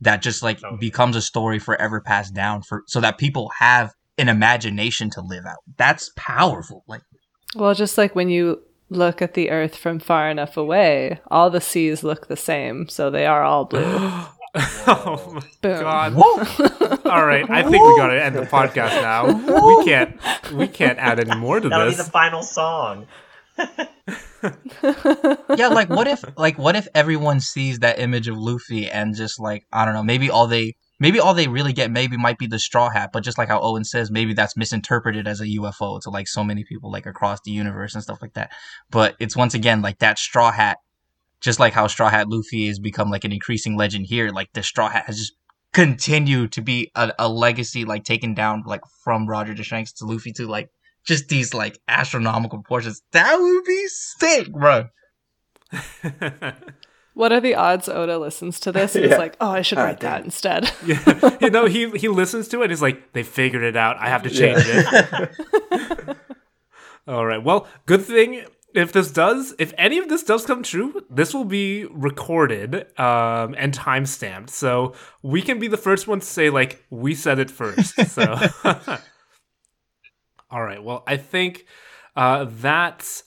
[0.00, 4.28] That just like becomes a story forever passed down for so that people have an
[4.28, 5.58] imagination to live out.
[5.76, 6.84] That's powerful.
[6.86, 7.02] Like
[7.54, 11.60] Well, just like when you look at the Earth from far enough away, all the
[11.60, 13.84] seas look the same, so they are all blue.
[14.86, 16.14] oh my god.
[17.06, 19.26] All right, I think we gotta end the podcast now.
[19.26, 20.16] We can't
[20.52, 21.76] we can't add any more to this.
[21.76, 23.08] That'll be the final song.
[25.58, 29.40] yeah, like what if like what if everyone sees that image of Luffy and just
[29.40, 32.46] like I don't know, maybe all they maybe all they really get maybe might be
[32.46, 36.00] the straw hat, but just like how Owen says, maybe that's misinterpreted as a UFO
[36.02, 38.50] to like so many people like across the universe and stuff like that.
[38.90, 40.78] But it's once again like that straw hat,
[41.40, 44.62] just like how Straw Hat Luffy has become like an increasing legend here, like the
[44.62, 45.34] straw hat has just
[45.72, 50.32] continued to be a, a legacy like taken down like from Roger DeShanks to Luffy
[50.32, 50.70] to like
[51.04, 53.02] just these like astronomical proportions.
[53.12, 54.88] That would be sick, bro.
[57.14, 59.18] What are the odds Oda listens to this and is Yeah.
[59.18, 60.24] like, oh, I should Ah, write that damn.
[60.24, 60.70] instead?
[60.86, 62.70] yeah, you know, he he listens to it.
[62.70, 63.96] He's like, they figured it out.
[63.98, 66.16] I have to change it.
[67.06, 67.42] All right.
[67.42, 71.44] Well, good thing if this does, if any of this does come true, this will
[71.44, 76.50] be recorded um, and time stamped, so we can be the first ones to say
[76.50, 77.94] like we said it first.
[78.10, 78.36] So,
[80.50, 80.82] all right.
[80.82, 81.66] Well, I think
[82.16, 83.22] uh, that's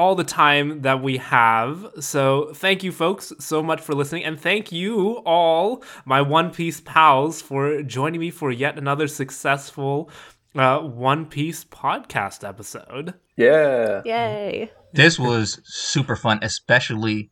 [0.00, 1.86] all the time that we have.
[2.00, 6.80] So thank you folks so much for listening and thank you all my One Piece
[6.80, 10.08] pals for joining me for yet another successful
[10.56, 13.12] uh, One Piece podcast episode.
[13.36, 14.00] Yeah.
[14.06, 14.70] Yay.
[14.94, 17.30] This was super fun, especially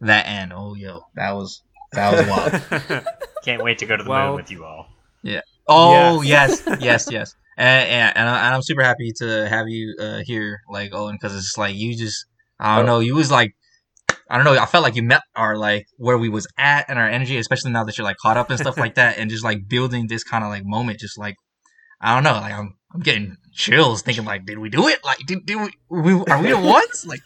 [0.00, 0.52] that end.
[0.54, 1.62] Oh, yo, that was
[1.92, 2.26] that was
[2.92, 3.04] wild.
[3.44, 4.86] Can't wait to go to the Well- moon with you all.
[5.22, 5.40] Yeah.
[5.66, 6.62] Oh Yes.
[6.66, 10.18] yes, yes, yes, and and, and, I, and I'm super happy to have you uh,
[10.24, 12.26] here, like Owen, because it's like you just
[12.58, 13.54] I don't know, you was like
[14.28, 16.98] I don't know, I felt like you met our like where we was at and
[16.98, 19.44] our energy, especially now that you're like caught up and stuff like that, and just
[19.44, 21.36] like building this kind of like moment, just like
[22.00, 25.04] I don't know, like I'm I'm getting chills thinking like, did we do it?
[25.04, 27.06] Like, did, did we, we are we the ones?
[27.06, 27.20] Like,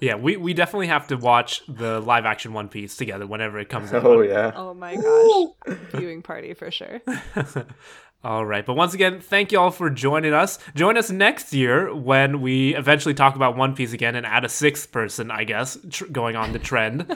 [0.00, 3.68] yeah, we, we definitely have to watch the live action One Piece together whenever it
[3.68, 4.04] comes out.
[4.04, 4.52] Oh yeah.
[4.54, 5.76] Oh my gosh.
[5.92, 7.00] Viewing party for sure.
[8.24, 8.66] All right.
[8.66, 10.58] But once again, thank you all for joining us.
[10.74, 14.48] Join us next year when we eventually talk about One Piece again and add a
[14.48, 17.14] sixth person, I guess, tr- going on the trend.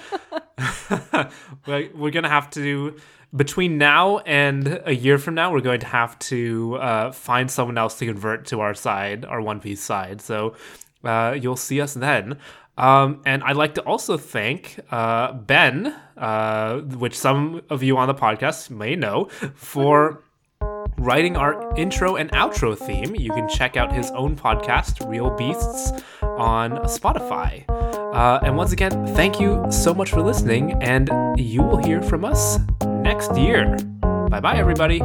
[1.67, 2.97] We're going to have to,
[3.35, 7.79] between now and a year from now, we're going to have to uh, find someone
[7.79, 10.21] else to convert to our side, our One Piece side.
[10.21, 10.55] So
[11.03, 12.39] uh, you'll see us then.
[12.77, 18.09] Um, and I'd like to also thank uh, Ben, uh, which some of you on
[18.09, 20.23] the podcast may know, for
[21.01, 23.15] writing our intro and outro theme.
[23.15, 27.65] You can check out his own podcast, Real Beasts, on Spotify.
[27.69, 31.09] Uh, and once again, thank you so much for listening, and
[31.39, 33.77] you will hear from us next year.
[34.29, 35.01] Bye bye, everybody.